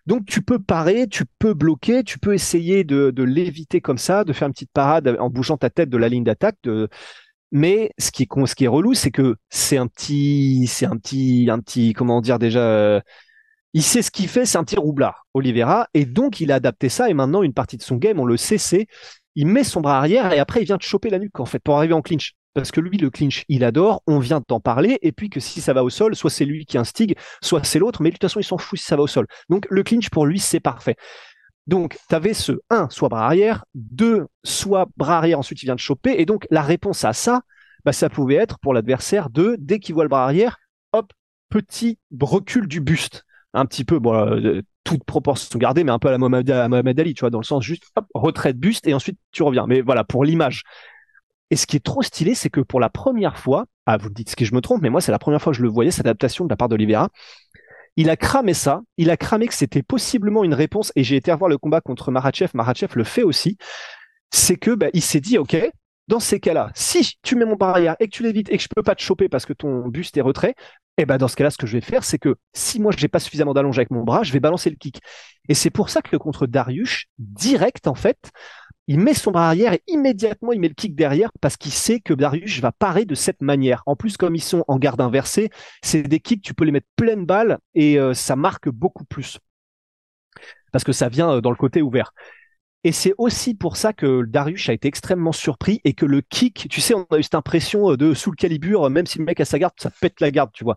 Donc 0.07 0.25
tu 0.25 0.41
peux 0.41 0.59
parer, 0.59 1.07
tu 1.07 1.25
peux 1.37 1.53
bloquer, 1.53 2.03
tu 2.03 2.17
peux 2.17 2.33
essayer 2.33 2.83
de, 2.83 3.13
l'éviter 3.23 3.81
comme 3.81 3.99
ça, 3.99 4.23
de 4.23 4.33
faire 4.33 4.47
une 4.47 4.53
petite 4.53 4.71
parade 4.71 5.15
en 5.19 5.29
bougeant 5.29 5.57
ta 5.57 5.69
tête 5.69 5.89
de 5.89 5.97
la 5.97 6.09
ligne 6.09 6.23
d'attaque. 6.23 6.57
Mais 7.51 7.91
ce 7.99 8.11
qui 8.11 8.23
est 8.23 8.45
ce 8.47 8.55
qui 8.55 8.63
est 8.63 8.67
relou, 8.67 8.93
c'est 8.93 9.11
que 9.11 9.35
c'est 9.49 9.77
un 9.77 9.87
petit, 9.87 10.67
c'est 10.67 10.85
un 10.85 10.97
petit, 10.97 11.47
un 11.51 11.59
petit, 11.59 11.93
comment 11.93 12.21
dire 12.21 12.39
déjà, 12.39 12.61
euh, 12.61 13.01
il 13.73 13.83
sait 13.83 14.01
ce 14.01 14.11
qu'il 14.11 14.27
fait, 14.27 14.45
c'est 14.45 14.57
un 14.57 14.63
petit 14.63 14.77
roublard, 14.77 15.27
Oliveira, 15.33 15.87
et 15.93 16.05
donc 16.05 16.39
il 16.39 16.51
a 16.51 16.55
adapté 16.55 16.89
ça. 16.89 17.09
Et 17.09 17.13
maintenant 17.13 17.43
une 17.43 17.53
partie 17.53 17.77
de 17.77 17.83
son 17.83 17.97
game, 17.97 18.19
on 18.19 18.25
le 18.25 18.37
sait, 18.37 18.57
c'est 18.57 18.87
il 19.35 19.47
met 19.47 19.63
son 19.63 19.81
bras 19.81 19.97
arrière 19.97 20.33
et 20.33 20.39
après 20.39 20.61
il 20.61 20.65
vient 20.65 20.77
te 20.77 20.83
choper 20.83 21.09
la 21.09 21.19
nuque 21.19 21.39
en 21.39 21.45
fait 21.45 21.59
pour 21.59 21.77
arriver 21.77 21.93
en 21.93 22.01
clinch 22.01 22.35
parce 22.53 22.71
que 22.71 22.81
lui, 22.81 22.97
le 22.97 23.09
clinch, 23.09 23.45
il 23.47 23.63
adore, 23.63 24.01
on 24.07 24.19
vient 24.19 24.41
t'en 24.41 24.59
parler, 24.59 24.99
et 25.01 25.11
puis 25.11 25.29
que 25.29 25.39
si 25.39 25.61
ça 25.61 25.73
va 25.73 25.83
au 25.83 25.89
sol, 25.89 26.15
soit 26.15 26.29
c'est 26.29 26.45
lui 26.45 26.65
qui 26.65 26.77
instigue, 26.77 27.15
soit 27.41 27.63
c'est 27.63 27.79
l'autre, 27.79 28.01
mais 28.01 28.09
de 28.09 28.15
toute 28.15 28.23
façon, 28.23 28.39
il 28.39 28.43
s'en 28.43 28.57
fout 28.57 28.79
si 28.79 28.85
ça 28.85 28.95
va 28.95 29.03
au 29.03 29.07
sol. 29.07 29.27
Donc 29.49 29.67
le 29.69 29.83
clinch, 29.83 30.09
pour 30.09 30.25
lui, 30.25 30.39
c'est 30.39 30.59
parfait. 30.59 30.95
Donc, 31.67 31.97
tu 32.09 32.15
avais 32.15 32.33
ce 32.33 32.53
1, 32.69 32.89
soit 32.89 33.09
bras 33.09 33.25
arrière, 33.25 33.65
2, 33.75 34.25
soit 34.43 34.87
bras 34.97 35.17
arrière, 35.17 35.39
ensuite 35.39 35.61
il 35.61 35.65
vient 35.67 35.75
te 35.75 35.81
choper, 35.81 36.15
et 36.19 36.25
donc 36.25 36.47
la 36.49 36.61
réponse 36.61 37.05
à 37.05 37.13
ça, 37.13 37.41
bah, 37.85 37.93
ça 37.93 38.09
pouvait 38.09 38.35
être 38.35 38.59
pour 38.59 38.73
l'adversaire 38.73 39.29
de, 39.29 39.55
dès 39.59 39.79
qu'il 39.79 39.95
voit 39.95 40.03
le 40.03 40.09
bras 40.09 40.23
arrière, 40.23 40.57
hop, 40.91 41.13
petit 41.49 41.99
recul 42.19 42.67
du 42.67 42.81
buste. 42.81 43.23
Un 43.53 43.65
petit 43.65 43.83
peu, 43.83 43.99
bon, 43.99 44.13
euh, 44.13 44.61
toute 44.83 45.03
proportion 45.03 45.59
gardée, 45.59 45.83
mais 45.83 45.91
un 45.91 45.99
peu 45.99 46.07
à 46.07 46.11
la 46.11 46.17
Mohamed 46.17 46.99
Ali, 46.99 47.13
tu 47.13 47.21
vois, 47.21 47.29
dans 47.29 47.39
le 47.39 47.45
sens 47.45 47.63
juste, 47.63 47.83
hop, 47.95 48.05
retrait 48.13 48.53
de 48.53 48.59
buste, 48.59 48.87
et 48.87 48.93
ensuite 48.93 49.19
tu 49.31 49.43
reviens. 49.43 49.67
Mais 49.67 49.81
voilà, 49.81 50.03
pour 50.03 50.23
l'image. 50.23 50.63
Et 51.51 51.57
ce 51.57 51.67
qui 51.67 51.75
est 51.75 51.83
trop 51.83 52.01
stylé, 52.01 52.33
c'est 52.33 52.49
que 52.49 52.61
pour 52.61 52.79
la 52.79 52.89
première 52.89 53.37
fois, 53.37 53.65
ah, 53.85 53.97
vous 53.97 54.09
me 54.09 54.13
dites 54.13 54.29
ce 54.29 54.35
que 54.35 54.45
je 54.45 54.55
me 54.55 54.61
trompe, 54.61 54.81
mais 54.81 54.89
moi, 54.89 55.01
c'est 55.01 55.11
la 55.11 55.19
première 55.19 55.41
fois 55.41 55.51
que 55.51 55.57
je 55.57 55.63
le 55.63 55.69
voyais, 55.69 55.91
cette 55.91 56.05
adaptation 56.05 56.45
de 56.45 56.49
la 56.49 56.55
part 56.55 56.69
d'Olivera. 56.69 57.09
Il 57.97 58.09
a 58.09 58.15
cramé 58.15 58.53
ça, 58.53 58.81
il 58.97 59.09
a 59.09 59.17
cramé 59.17 59.47
que 59.47 59.53
c'était 59.53 59.83
possiblement 59.83 60.45
une 60.45 60.53
réponse, 60.53 60.93
et 60.95 61.03
j'ai 61.03 61.17
été 61.17 61.31
revoir 61.31 61.49
le 61.49 61.57
combat 61.57 61.81
contre 61.81 62.09
Marachev, 62.09 62.51
Marachev 62.53 62.93
le 62.95 63.03
fait 63.03 63.23
aussi, 63.23 63.57
c'est 64.31 64.55
que 64.55 64.71
bah, 64.71 64.87
il 64.93 65.01
s'est 65.01 65.19
dit, 65.19 65.37
ok, 65.37 65.57
dans 66.07 66.21
ces 66.21 66.39
cas-là, 66.39 66.71
si 66.73 67.17
tu 67.21 67.35
mets 67.35 67.45
mon 67.45 67.55
barrière 67.55 67.95
et 67.99 68.07
que 68.07 68.11
tu 68.11 68.23
l'évites 68.23 68.49
et 68.49 68.57
que 68.57 68.63
je 68.63 68.69
peux 68.73 68.83
pas 68.83 68.95
te 68.95 69.01
choper 69.01 69.29
parce 69.29 69.45
que 69.45 69.53
ton 69.53 69.87
buste 69.87 70.15
est 70.17 70.21
retrait, 70.21 70.55
et 70.97 71.03
eh 71.03 71.05
ben 71.05 71.17
dans 71.17 71.29
ce 71.29 71.37
cas-là, 71.37 71.49
ce 71.49 71.57
que 71.57 71.65
je 71.65 71.77
vais 71.77 71.81
faire, 71.81 72.03
c'est 72.03 72.19
que 72.19 72.35
si 72.53 72.79
moi 72.81 72.91
j'ai 72.95 73.07
pas 73.07 73.19
suffisamment 73.19 73.53
d'allonge 73.53 73.79
avec 73.79 73.91
mon 73.91 74.03
bras, 74.03 74.23
je 74.23 74.33
vais 74.33 74.41
balancer 74.41 74.69
le 74.69 74.75
kick. 74.75 75.01
Et 75.47 75.53
c'est 75.53 75.69
pour 75.69 75.89
ça 75.89 76.01
que 76.01 76.17
contre 76.17 76.47
Darius, 76.47 77.05
direct 77.17 77.87
en 77.87 77.95
fait, 77.95 78.31
il 78.91 78.99
met 78.99 79.13
son 79.13 79.31
bras 79.31 79.47
arrière 79.47 79.71
et 79.71 79.81
immédiatement 79.87 80.51
il 80.51 80.59
met 80.59 80.67
le 80.67 80.73
kick 80.73 80.95
derrière 80.97 81.31
parce 81.39 81.55
qu'il 81.55 81.71
sait 81.71 82.01
que 82.01 82.13
Darius 82.13 82.59
va 82.59 82.73
parer 82.73 83.05
de 83.05 83.15
cette 83.15 83.41
manière. 83.41 83.83
En 83.85 83.95
plus, 83.95 84.17
comme 84.17 84.35
ils 84.35 84.43
sont 84.43 84.65
en 84.67 84.77
garde 84.77 84.99
inversée, 84.99 85.49
c'est 85.81 86.03
des 86.03 86.19
kicks, 86.19 86.41
tu 86.41 86.53
peux 86.53 86.65
les 86.65 86.73
mettre 86.73 86.89
pleine 86.97 87.25
balle 87.25 87.59
et 87.73 87.97
euh, 87.97 88.13
ça 88.13 88.35
marque 88.35 88.67
beaucoup 88.67 89.05
plus. 89.05 89.39
Parce 90.73 90.83
que 90.83 90.91
ça 90.91 91.07
vient 91.07 91.31
euh, 91.35 91.41
dans 91.41 91.51
le 91.51 91.55
côté 91.55 91.81
ouvert. 91.81 92.11
Et 92.83 92.91
c'est 92.91 93.13
aussi 93.17 93.53
pour 93.53 93.77
ça 93.77 93.93
que 93.93 94.25
Darius 94.25 94.67
a 94.67 94.73
été 94.73 94.89
extrêmement 94.89 95.31
surpris 95.31 95.79
et 95.85 95.93
que 95.93 96.05
le 96.05 96.19
kick, 96.19 96.67
tu 96.69 96.81
sais, 96.81 96.93
on 96.93 97.07
a 97.11 97.17
eu 97.17 97.23
cette 97.23 97.35
impression 97.35 97.91
euh, 97.91 97.95
de 97.97 98.13
sous 98.13 98.31
le 98.31 98.35
calibre, 98.35 98.89
même 98.89 99.05
si 99.05 99.19
le 99.19 99.23
mec 99.23 99.39
a 99.39 99.45
sa 99.45 99.57
garde, 99.57 99.73
ça 99.77 99.89
pète 100.01 100.19
la 100.19 100.31
garde, 100.31 100.51
tu 100.51 100.65
vois. 100.65 100.75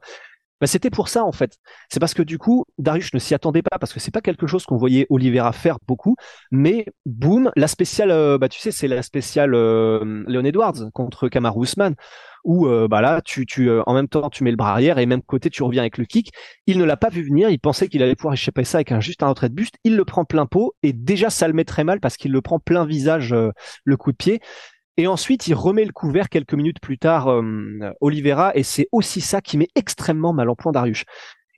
Bah, 0.65 0.69
c'était 0.69 0.89
pour 0.89 1.09
ça 1.11 1.27
en 1.27 1.33
fait. 1.33 1.59
C'est 1.91 2.01
parce 2.01 2.15
que 2.15 2.23
du 2.23 2.39
coup, 2.39 2.65
Darius 2.79 3.13
ne 3.13 3.19
s'y 3.19 3.35
attendait 3.35 3.61
pas 3.61 3.79
parce 3.79 3.93
que 3.93 4.01
c'est 4.01 4.11
pas 4.11 4.23
quelque 4.23 4.47
chose 4.47 4.65
qu'on 4.65 4.79
voyait 4.79 5.07
Oliveira 5.11 5.53
faire 5.53 5.77
beaucoup. 5.87 6.17
Mais 6.51 6.87
boum, 7.05 7.51
la 7.55 7.69
spéciale, 7.69 8.11
euh, 8.11 8.39
bah 8.39 8.49
tu 8.49 8.59
sais, 8.59 8.71
c'est 8.71 8.89
la 8.89 9.03
spéciale 9.03 9.55
euh, 9.55 10.25
Leon 10.27 10.45
Edwards 10.45 10.91
contre 10.95 11.29
Kamaru 11.29 11.65
Usman 11.65 11.95
où 12.45 12.67
euh, 12.67 12.89
bah 12.89 13.03
là, 13.03 13.21
tu, 13.23 13.45
tu 13.45 13.71
en 13.71 13.93
même 13.93 14.09
temps 14.09 14.31
tu 14.31 14.43
mets 14.43 14.51
le 14.53 14.57
bras 14.57 14.71
arrière 14.71 14.97
et 14.99 15.05
même 15.05 15.21
côté 15.21 15.51
tu 15.51 15.63
reviens 15.63 15.83
avec 15.83 15.99
le 15.99 16.07
kick. 16.07 16.33
Il 16.67 16.79
ne 16.79 16.85
l'a 16.85 16.97
pas 16.97 17.11
vu 17.11 17.23
venir. 17.23 17.51
Il 17.51 17.61
pensait 17.61 17.89
qu'il 17.89 18.03
allait 18.03 18.17
pouvoir 18.17 18.33
échapper 18.33 18.65
ça 18.65 18.79
avec 18.79 18.91
un 18.91 19.01
juste 19.01 19.23
un 19.23 19.29
retrait 19.29 19.51
de 19.51 19.55
buste. 19.55 19.75
Il 19.85 19.97
le 19.97 20.05
prend 20.07 20.25
plein 20.25 20.47
pot 20.47 20.75
et 20.83 20.95
déjà 20.95 21.29
ça 21.29 21.47
le 21.47 21.53
met 21.53 21.65
très 21.65 21.85
mal 21.85 22.01
parce 22.01 22.17
qu'il 22.17 22.33
le 22.33 22.41
prend 22.41 22.59
plein 22.59 22.87
visage 22.87 23.35
le 23.85 23.97
coup 23.99 24.13
de 24.13 24.17
pied. 24.17 24.41
Et 24.97 25.07
ensuite, 25.07 25.49
il 25.49 25.55
remet 25.55 25.85
le 25.85 25.93
couvert 25.93 26.29
quelques 26.29 26.55
minutes 26.55 26.81
plus 26.81 26.99
tard, 26.99 27.29
euh, 27.29 27.43
Oliveira, 28.01 28.53
et 28.55 28.63
c'est 28.63 28.89
aussi 28.93 29.21
ça 29.21 29.41
qui 29.41 29.59
met 29.59 29.69
extrêmement 29.75 30.33
mal 30.33 30.49
en 30.49 30.55
point 30.55 30.73
Darius. 30.73 31.05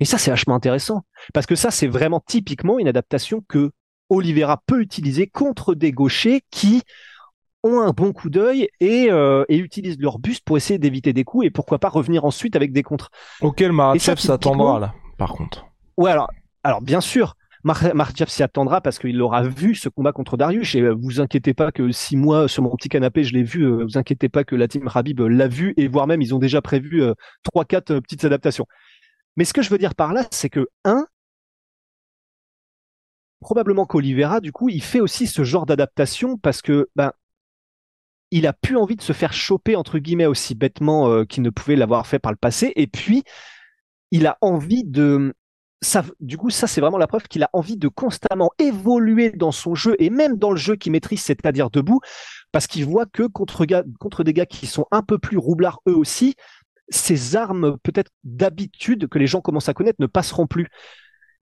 Et 0.00 0.04
ça, 0.04 0.18
c'est 0.18 0.30
vachement 0.30 0.54
intéressant, 0.54 1.02
parce 1.34 1.46
que 1.46 1.54
ça, 1.54 1.70
c'est 1.70 1.86
vraiment 1.86 2.20
typiquement 2.20 2.78
une 2.78 2.88
adaptation 2.88 3.42
que 3.48 3.70
Oliveira 4.08 4.62
peut 4.66 4.80
utiliser 4.80 5.26
contre 5.26 5.74
des 5.74 5.92
gauchers 5.92 6.42
qui 6.50 6.82
ont 7.62 7.80
un 7.80 7.90
bon 7.90 8.12
coup 8.12 8.30
d'œil 8.30 8.68
et, 8.80 9.08
euh, 9.10 9.44
et 9.48 9.56
utilisent 9.58 9.98
leur 9.98 10.18
buste 10.18 10.44
pour 10.44 10.56
essayer 10.56 10.78
d'éviter 10.78 11.12
des 11.12 11.24
coups 11.24 11.46
et 11.46 11.50
pourquoi 11.50 11.78
pas 11.78 11.88
revenir 11.88 12.24
ensuite 12.24 12.56
avec 12.56 12.72
des 12.72 12.82
contres. 12.82 13.10
Auquel 13.40 13.72
Maratchev 13.72 14.18
s'attendra 14.18 14.78
là, 14.78 14.94
par 15.18 15.32
contre. 15.32 15.66
Ouais, 15.96 16.10
alors, 16.10 16.30
alors 16.62 16.80
bien 16.80 17.00
sûr, 17.00 17.34
Mark 17.66 18.28
s'y 18.28 18.44
attendra 18.44 18.80
parce 18.80 19.00
qu'il 19.00 19.20
aura 19.20 19.42
vu 19.42 19.74
ce 19.74 19.88
combat 19.88 20.12
contre 20.12 20.36
Darius 20.36 20.76
et 20.76 20.82
euh, 20.82 20.94
vous 20.94 21.20
inquiétez 21.20 21.52
pas 21.52 21.72
que 21.72 21.90
si 21.90 22.16
moi 22.16 22.46
sur 22.46 22.62
mon 22.62 22.70
petit 22.76 22.88
canapé 22.88 23.24
je 23.24 23.34
l'ai 23.34 23.42
vu, 23.42 23.64
euh, 23.64 23.82
vous 23.82 23.98
inquiétez 23.98 24.28
pas 24.28 24.44
que 24.44 24.54
la 24.54 24.68
team 24.68 24.86
Rabib 24.86 25.20
euh, 25.20 25.26
l'a 25.26 25.48
vu 25.48 25.74
et 25.76 25.88
voire 25.88 26.06
même 26.06 26.22
ils 26.22 26.32
ont 26.32 26.38
déjà 26.38 26.62
prévu 26.62 27.02
trois 27.42 27.64
quatre 27.64 27.98
petites 27.98 28.24
adaptations. 28.24 28.66
Mais 29.36 29.44
ce 29.44 29.52
que 29.52 29.62
je 29.62 29.70
veux 29.70 29.78
dire 29.78 29.96
par 29.96 30.12
là, 30.12 30.28
c'est 30.30 30.48
que 30.48 30.68
un, 30.84 31.06
probablement 33.40 33.84
qu'Olivera 33.84 34.40
du 34.40 34.52
coup 34.52 34.68
il 34.68 34.82
fait 34.82 35.00
aussi 35.00 35.26
ce 35.26 35.42
genre 35.42 35.66
d'adaptation 35.66 36.38
parce 36.38 36.62
que 36.62 36.88
ben 36.94 37.12
il 38.30 38.46
a 38.46 38.52
plus 38.52 38.76
envie 38.76 38.96
de 38.96 39.02
se 39.02 39.12
faire 39.12 39.32
choper 39.32 39.74
entre 39.74 39.98
guillemets 39.98 40.26
aussi 40.26 40.54
bêtement 40.54 41.24
qu'il 41.24 41.42
ne 41.42 41.50
pouvait 41.50 41.76
l'avoir 41.76 42.06
fait 42.06 42.20
par 42.20 42.30
le 42.30 42.38
passé 42.38 42.72
et 42.76 42.86
puis 42.86 43.24
il 44.12 44.28
a 44.28 44.38
envie 44.40 44.84
de 44.84 45.34
du 46.20 46.36
coup, 46.38 46.50
ça, 46.50 46.66
c'est 46.66 46.80
vraiment 46.80 46.98
la 46.98 47.06
preuve 47.06 47.28
qu'il 47.28 47.42
a 47.42 47.50
envie 47.52 47.76
de 47.76 47.88
constamment 47.88 48.50
évoluer 48.58 49.30
dans 49.30 49.52
son 49.52 49.74
jeu 49.74 49.94
et 49.98 50.10
même 50.10 50.36
dans 50.36 50.50
le 50.50 50.56
jeu 50.56 50.76
qu'il 50.76 50.92
maîtrise, 50.92 51.22
c'est-à-dire 51.22 51.70
debout, 51.70 52.00
parce 52.52 52.66
qu'il 52.66 52.84
voit 52.86 53.06
que 53.06 53.24
contre, 53.24 53.66
contre 53.98 54.24
des 54.24 54.32
gars 54.32 54.46
qui 54.46 54.66
sont 54.66 54.86
un 54.90 55.02
peu 55.02 55.18
plus 55.18 55.36
roublards 55.36 55.80
eux 55.88 55.94
aussi, 55.94 56.34
ces 56.88 57.36
armes 57.36 57.76
peut-être 57.82 58.10
d'habitude 58.24 59.08
que 59.08 59.18
les 59.18 59.26
gens 59.26 59.40
commencent 59.40 59.68
à 59.68 59.74
connaître 59.74 60.00
ne 60.00 60.06
passeront 60.06 60.46
plus. 60.46 60.68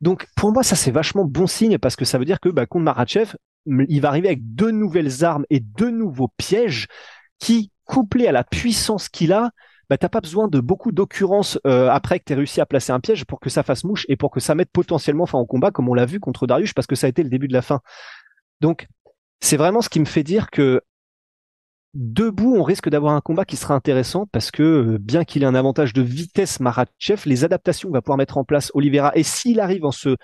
Donc 0.01 0.27
pour 0.37 0.53
moi, 0.53 0.63
ça 0.63 0.77
c'est 0.77 0.91
vachement 0.91 1.25
bon 1.25 1.47
signe 1.47 1.79
parce 1.79 1.97
que 1.97 2.05
ça 2.05 2.19
veut 2.19 2.25
dire 2.25 2.41
que 2.41 2.49
bah, 2.49 2.67
contre 2.67 2.85
Marachev, 2.85 3.37
il 3.67 4.01
va 4.01 4.09
arriver 4.09 4.29
avec 4.29 4.55
deux 4.55 4.71
nouvelles 4.71 5.25
armes 5.25 5.45
et 5.51 5.61
deux 5.61 5.91
nouveaux 5.91 6.29
pièges 6.37 6.87
qui, 7.39 7.71
couplés 7.85 8.27
à 8.27 8.33
la 8.33 8.45
puissance 8.45 9.09
qu'il 9.09 9.33
a, 9.33 9.51
bah, 9.89 9.99
t'as 9.99 10.09
pas 10.09 10.21
besoin 10.21 10.49
de 10.49 10.61
beaucoup 10.61 10.93
d'occurrences 10.93 11.59
euh, 11.67 11.89
après 11.91 12.19
que 12.19 12.25
tu 12.27 12.35
réussi 12.35 12.61
à 12.61 12.67
placer 12.67 12.93
un 12.93 13.01
piège 13.01 13.25
pour 13.25 13.41
que 13.41 13.51
ça 13.51 13.63
fasse 13.63 13.85
mouche 13.85 14.07
et 14.09 14.17
pour 14.17 14.31
que 14.31 14.41
ça 14.41 14.55
mette 14.55 14.71
potentiellement 14.71 15.27
fin 15.27 15.39
au 15.39 15.47
combat, 15.47 15.71
comme 15.71 15.89
on 15.89 15.95
l'a 15.95 16.07
vu 16.07 16.21
contre 16.21 16.47
Darius, 16.47 16.73
parce 16.73 16.87
que 16.87 16.95
ça 16.95 17.07
a 17.07 17.11
été 17.11 17.23
le 17.23 17.29
début 17.29 17.49
de 17.49 17.53
la 17.53 17.63
fin. 17.63 17.81
Donc, 18.61 18.87
c'est 19.41 19.57
vraiment 19.57 19.83
ce 19.83 19.89
qui 19.89 20.01
me 20.01 20.05
fait 20.05 20.23
dire 20.23 20.51
que 20.51 20.81
debout, 21.95 22.57
on 22.57 22.63
risque 22.63 22.89
d'avoir 22.89 23.15
un 23.15 23.21
combat 23.21 23.45
qui 23.45 23.57
sera 23.57 23.75
intéressant 23.75 24.27
parce 24.27 24.51
que 24.51 24.63
euh, 24.63 24.99
bien 24.99 25.25
qu'il 25.25 25.43
ait 25.43 25.47
un 25.47 25.55
avantage 25.55 25.93
de 25.93 26.03
vitesse 26.03 26.61
Maratchev, 26.61 27.23
les 27.27 27.45
adaptations 27.45 27.91
va 27.91 28.03
pouvoir 28.03 28.19
mettre 28.19 28.37
en 28.37 28.45
place 28.45 28.71
Oliveira 28.75 29.13
et 29.15 29.23
s'il 29.23 29.61
arrive 29.61 29.85
en 29.85 29.93
se 29.93 30.17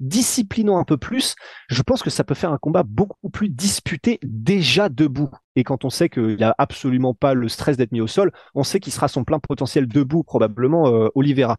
disciplinant 0.00 0.78
un 0.78 0.84
peu 0.84 0.96
plus, 0.96 1.36
je 1.68 1.82
pense 1.82 2.02
que 2.02 2.10
ça 2.10 2.24
peut 2.24 2.34
faire 2.34 2.52
un 2.52 2.58
combat 2.58 2.82
beaucoup 2.82 3.30
plus 3.30 3.48
disputé 3.48 4.18
déjà 4.22 4.88
debout. 4.88 5.30
Et 5.56 5.64
quand 5.64 5.84
on 5.84 5.90
sait 5.90 6.08
qu'il 6.08 6.42
a 6.42 6.54
absolument 6.58 7.14
pas 7.14 7.34
le 7.34 7.48
stress 7.48 7.76
d'être 7.76 7.92
mis 7.92 8.00
au 8.00 8.06
sol, 8.06 8.32
on 8.54 8.64
sait 8.64 8.80
qu'il 8.80 8.92
sera 8.92 9.08
son 9.08 9.24
plein 9.24 9.38
potentiel 9.38 9.86
debout 9.86 10.22
probablement 10.24 10.88
euh, 10.88 11.08
Oliveira 11.14 11.58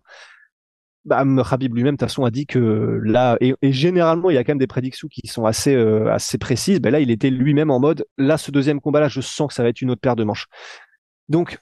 bah, 1.06 1.24
Habib 1.50 1.76
lui-même, 1.76 1.96
de 1.96 1.98
toute 1.98 2.10
façon, 2.10 2.26
a 2.26 2.32
dit 2.32 2.46
que 2.46 3.00
là, 3.04 3.38
et, 3.42 3.56
généralement, 3.64 4.30
il 4.30 4.36
y 4.36 4.38
a 4.38 4.44
quand 4.44 4.52
même 4.52 4.60
des 4.60 4.68
prédictions 4.68 5.08
qui 5.08 5.28
sont 5.28 5.46
assez, 5.46 5.74
euh, 5.74 6.12
assez 6.12 6.38
précises. 6.38 6.80
Ben 6.80 6.92
là, 6.92 7.00
il 7.00 7.10
était 7.10 7.30
lui-même 7.30 7.72
en 7.72 7.80
mode, 7.80 8.06
là, 8.18 8.38
ce 8.38 8.52
deuxième 8.52 8.80
combat-là, 8.80 9.08
je 9.08 9.22
sens 9.22 9.48
que 9.48 9.54
ça 9.54 9.64
va 9.64 9.70
être 9.70 9.82
une 9.82 9.92
autre 9.92 10.02
paire 10.02 10.16
de 10.16 10.24
manches. 10.24 10.48
Donc, 11.30 11.60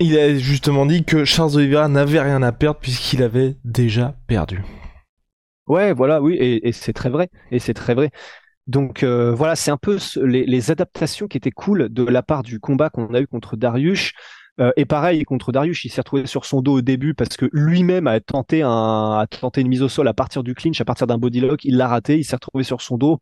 il 0.00 0.16
a 0.16 0.36
justement 0.38 0.86
dit 0.86 1.04
que 1.04 1.24
Charles 1.24 1.56
Oliveira 1.56 1.88
n'avait 1.88 2.20
rien 2.20 2.42
à 2.42 2.52
perdre 2.52 2.80
puisqu'il 2.80 3.22
avait 3.22 3.56
déjà 3.64 4.14
perdu. 4.26 4.62
Ouais, 5.68 5.92
voilà, 5.92 6.22
oui, 6.22 6.34
et, 6.34 6.72
c'est 6.72 6.92
très 6.92 7.10
vrai, 7.10 7.28
et 7.50 7.58
c'est 7.58 7.74
très 7.74 7.94
vrai. 7.94 8.10
Donc 8.66 9.02
euh, 9.02 9.32
voilà, 9.34 9.56
c'est 9.56 9.70
un 9.70 9.76
peu 9.76 9.98
les, 10.22 10.44
les, 10.44 10.70
adaptations 10.70 11.26
qui 11.26 11.36
étaient 11.38 11.50
cool 11.50 11.88
de 11.90 12.04
la 12.04 12.22
part 12.22 12.42
du 12.42 12.60
combat 12.60 12.90
qu'on 12.90 13.14
a 13.14 13.20
eu 13.20 13.26
contre 13.26 13.56
Darius. 13.56 14.12
Euh, 14.60 14.72
et 14.76 14.84
pareil 14.86 15.22
contre 15.24 15.52
Darius, 15.52 15.84
il 15.84 15.90
s'est 15.90 16.00
retrouvé 16.00 16.26
sur 16.26 16.44
son 16.44 16.60
dos 16.62 16.78
au 16.78 16.80
début 16.80 17.14
parce 17.14 17.36
que 17.36 17.48
lui-même 17.52 18.08
a 18.08 18.18
tenté 18.18 18.62
un, 18.62 19.18
a 19.20 19.26
tenté 19.28 19.60
une 19.60 19.68
mise 19.68 19.82
au 19.82 19.88
sol 19.88 20.08
à 20.08 20.14
partir 20.14 20.42
du 20.42 20.54
clinch, 20.54 20.80
à 20.80 20.84
partir 20.84 21.06
d'un 21.06 21.16
body 21.16 21.40
lock, 21.40 21.64
il 21.64 21.76
l'a 21.76 21.86
raté, 21.86 22.18
il 22.18 22.24
s'est 22.24 22.34
retrouvé 22.34 22.64
sur 22.64 22.80
son 22.82 22.96
dos, 22.96 23.20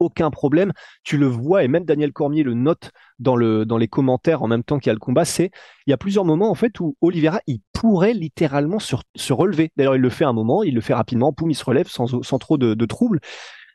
aucun 0.00 0.30
problème. 0.30 0.72
Tu 1.04 1.18
le 1.18 1.26
vois 1.26 1.62
et 1.62 1.68
même 1.68 1.84
Daniel 1.84 2.12
Cormier 2.12 2.42
le 2.42 2.54
note 2.54 2.90
dans 3.20 3.36
le 3.36 3.64
dans 3.64 3.78
les 3.78 3.88
commentaires 3.88 4.42
en 4.42 4.48
même 4.48 4.64
temps 4.64 4.78
qu'il 4.78 4.88
y 4.88 4.90
a 4.90 4.94
le 4.94 4.98
combat. 4.98 5.24
C'est 5.24 5.50
il 5.86 5.90
y 5.90 5.94
a 5.94 5.98
plusieurs 5.98 6.24
moments 6.24 6.50
en 6.50 6.56
fait 6.56 6.80
où 6.80 6.96
Oliveira 7.00 7.40
il 7.46 7.60
pourrait 7.82 8.14
littéralement 8.14 8.78
se, 8.78 9.32
relever. 9.32 9.72
D'ailleurs 9.76 9.96
il 9.96 10.00
le 10.00 10.08
fait 10.08 10.24
un 10.24 10.32
moment, 10.32 10.62
il 10.62 10.72
le 10.72 10.80
fait 10.80 10.94
rapidement, 10.94 11.32
poum 11.32 11.50
il 11.50 11.56
se 11.56 11.64
relève 11.64 11.88
sans 11.88 12.38
trop 12.38 12.56
de, 12.56 12.74
de 12.74 12.86
troubles 12.86 13.18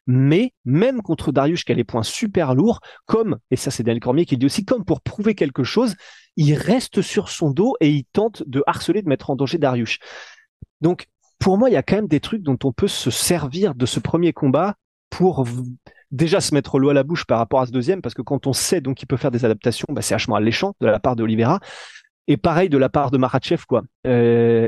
mais 0.08 0.54
même 0.64 1.02
contre 1.02 1.34
Darius 1.34 1.66
qui 1.66 1.74
a 1.74 1.76
les 1.76 1.84
points 1.84 2.02
super 2.02 2.56
lourds, 2.56 2.80
comme, 3.06 3.38
et 3.52 3.58
ça 3.58 3.72
c'est 3.72 3.84
Daniel 3.84 4.00
Cormier 4.00 4.26
qui 4.26 4.38
dit 4.38 4.46
aussi, 4.46 4.64
comme 4.64 4.86
pour 4.86 5.02
prouver 5.02 5.36
quelque 5.36 5.66
chose, 5.66 5.96
il 6.38 6.54
reste 6.54 7.02
sur 7.02 7.28
son 7.28 7.52
dos 7.52 7.76
et 7.82 7.90
il 7.90 8.06
tente 8.06 8.42
de 8.48 8.64
harceler, 8.68 9.02
de 9.02 9.10
mettre 9.10 9.30
en 9.30 9.36
danger 9.36 9.58
Darius. 9.58 9.98
Donc, 10.80 11.08
pour 11.40 11.58
moi, 11.58 11.70
il 11.70 11.74
y 11.74 11.78
a 11.78 11.84
quand 11.84 11.98
même 11.98 12.08
des 12.08 12.22
trucs 12.22 12.42
dont 12.42 12.58
on 12.64 12.72
peut 12.72 12.88
se 12.88 13.12
servir 13.12 13.76
de 13.76 13.86
ce 13.86 14.00
premier 14.00 14.32
combat 14.32 14.76
pour 15.10 15.46
déjà 16.12 16.40
se 16.40 16.54
mettre 16.54 16.80
l'eau 16.80 16.90
à 16.90 16.94
la 16.94 17.04
bouche 17.04 17.26
par 17.26 17.40
rapport 17.40 17.60
à 17.60 17.66
ce 17.66 17.72
deuxième, 17.72 18.02
parce 18.02 18.16
que 18.16 18.22
quand 18.22 18.48
on 18.48 18.54
sait 18.54 18.80
donc 18.80 18.96
qu'il 18.98 19.08
peut 19.08 19.18
faire 19.18 19.32
des 19.32 19.44
adaptations, 19.44 19.88
bah, 19.90 20.02
c'est 20.02 20.14
vachement 20.14 20.36
alléchant 20.36 20.74
de 20.80 20.88
la 20.88 21.00
part 21.00 21.18
de 21.18 21.24
Oliveira. 21.24 21.60
Et 22.28 22.38
pareil 22.38 22.70
de 22.70 22.78
la 22.78 22.90
part 22.90 23.12
de 23.12 23.18
Marachev, 23.18 23.64
quoi. 23.68 23.84
Euh, 24.06 24.68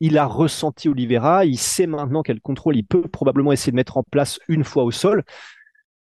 il 0.00 0.18
a 0.18 0.26
ressenti 0.26 0.88
Oliveira, 0.88 1.44
il 1.44 1.58
sait 1.58 1.86
maintenant 1.86 2.22
quel 2.22 2.40
contrôle 2.40 2.76
il 2.76 2.84
peut 2.84 3.02
probablement 3.02 3.52
essayer 3.52 3.70
de 3.70 3.76
mettre 3.76 3.96
en 3.96 4.02
place 4.02 4.40
une 4.48 4.64
fois 4.64 4.82
au 4.82 4.90
sol. 4.90 5.22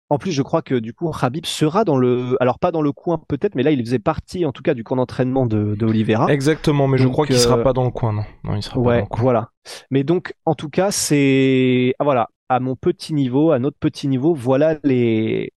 En 0.08 0.18
plus, 0.18 0.32
je 0.32 0.42
crois 0.42 0.60
que 0.60 0.74
du 0.74 0.92
coup, 0.92 1.10
Habib 1.20 1.46
sera 1.46 1.84
dans 1.84 1.96
le, 1.96 2.36
alors 2.40 2.58
pas 2.58 2.70
dans 2.70 2.82
le 2.82 2.92
coin 2.92 3.18
peut-être, 3.28 3.54
mais 3.54 3.62
là, 3.62 3.70
il 3.70 3.82
faisait 3.82 3.98
partie, 3.98 4.44
en 4.44 4.52
tout 4.52 4.62
cas, 4.62 4.74
du 4.74 4.84
camp 4.84 4.96
d'entraînement 4.96 5.46
de, 5.46 5.74
de 5.74 5.86
Oliveira. 5.86 6.30
Exactement, 6.30 6.86
mais 6.86 6.98
je 6.98 7.08
crois 7.08 7.26
qu'il 7.26 7.38
sera 7.38 7.58
euh, 7.58 7.62
pas 7.62 7.72
dans 7.72 7.84
le 7.84 7.90
coin, 7.90 8.12
non. 8.12 8.24
Non, 8.44 8.54
il 8.54 8.62
sera 8.62 8.78
ouais, 8.78 8.84
pas 8.84 8.92
dans 8.92 9.00
le 9.00 9.08
coin. 9.08 9.22
voilà. 9.22 9.48
Mais 9.90 10.04
donc, 10.04 10.34
en 10.44 10.54
tout 10.54 10.68
cas, 10.68 10.90
c'est, 10.90 11.94
ah, 11.98 12.04
voilà, 12.04 12.28
à 12.50 12.60
mon 12.60 12.76
petit 12.76 13.14
niveau, 13.14 13.52
à 13.52 13.58
notre 13.58 13.78
petit 13.78 14.06
niveau, 14.06 14.34
voilà 14.34 14.78
les, 14.84 15.52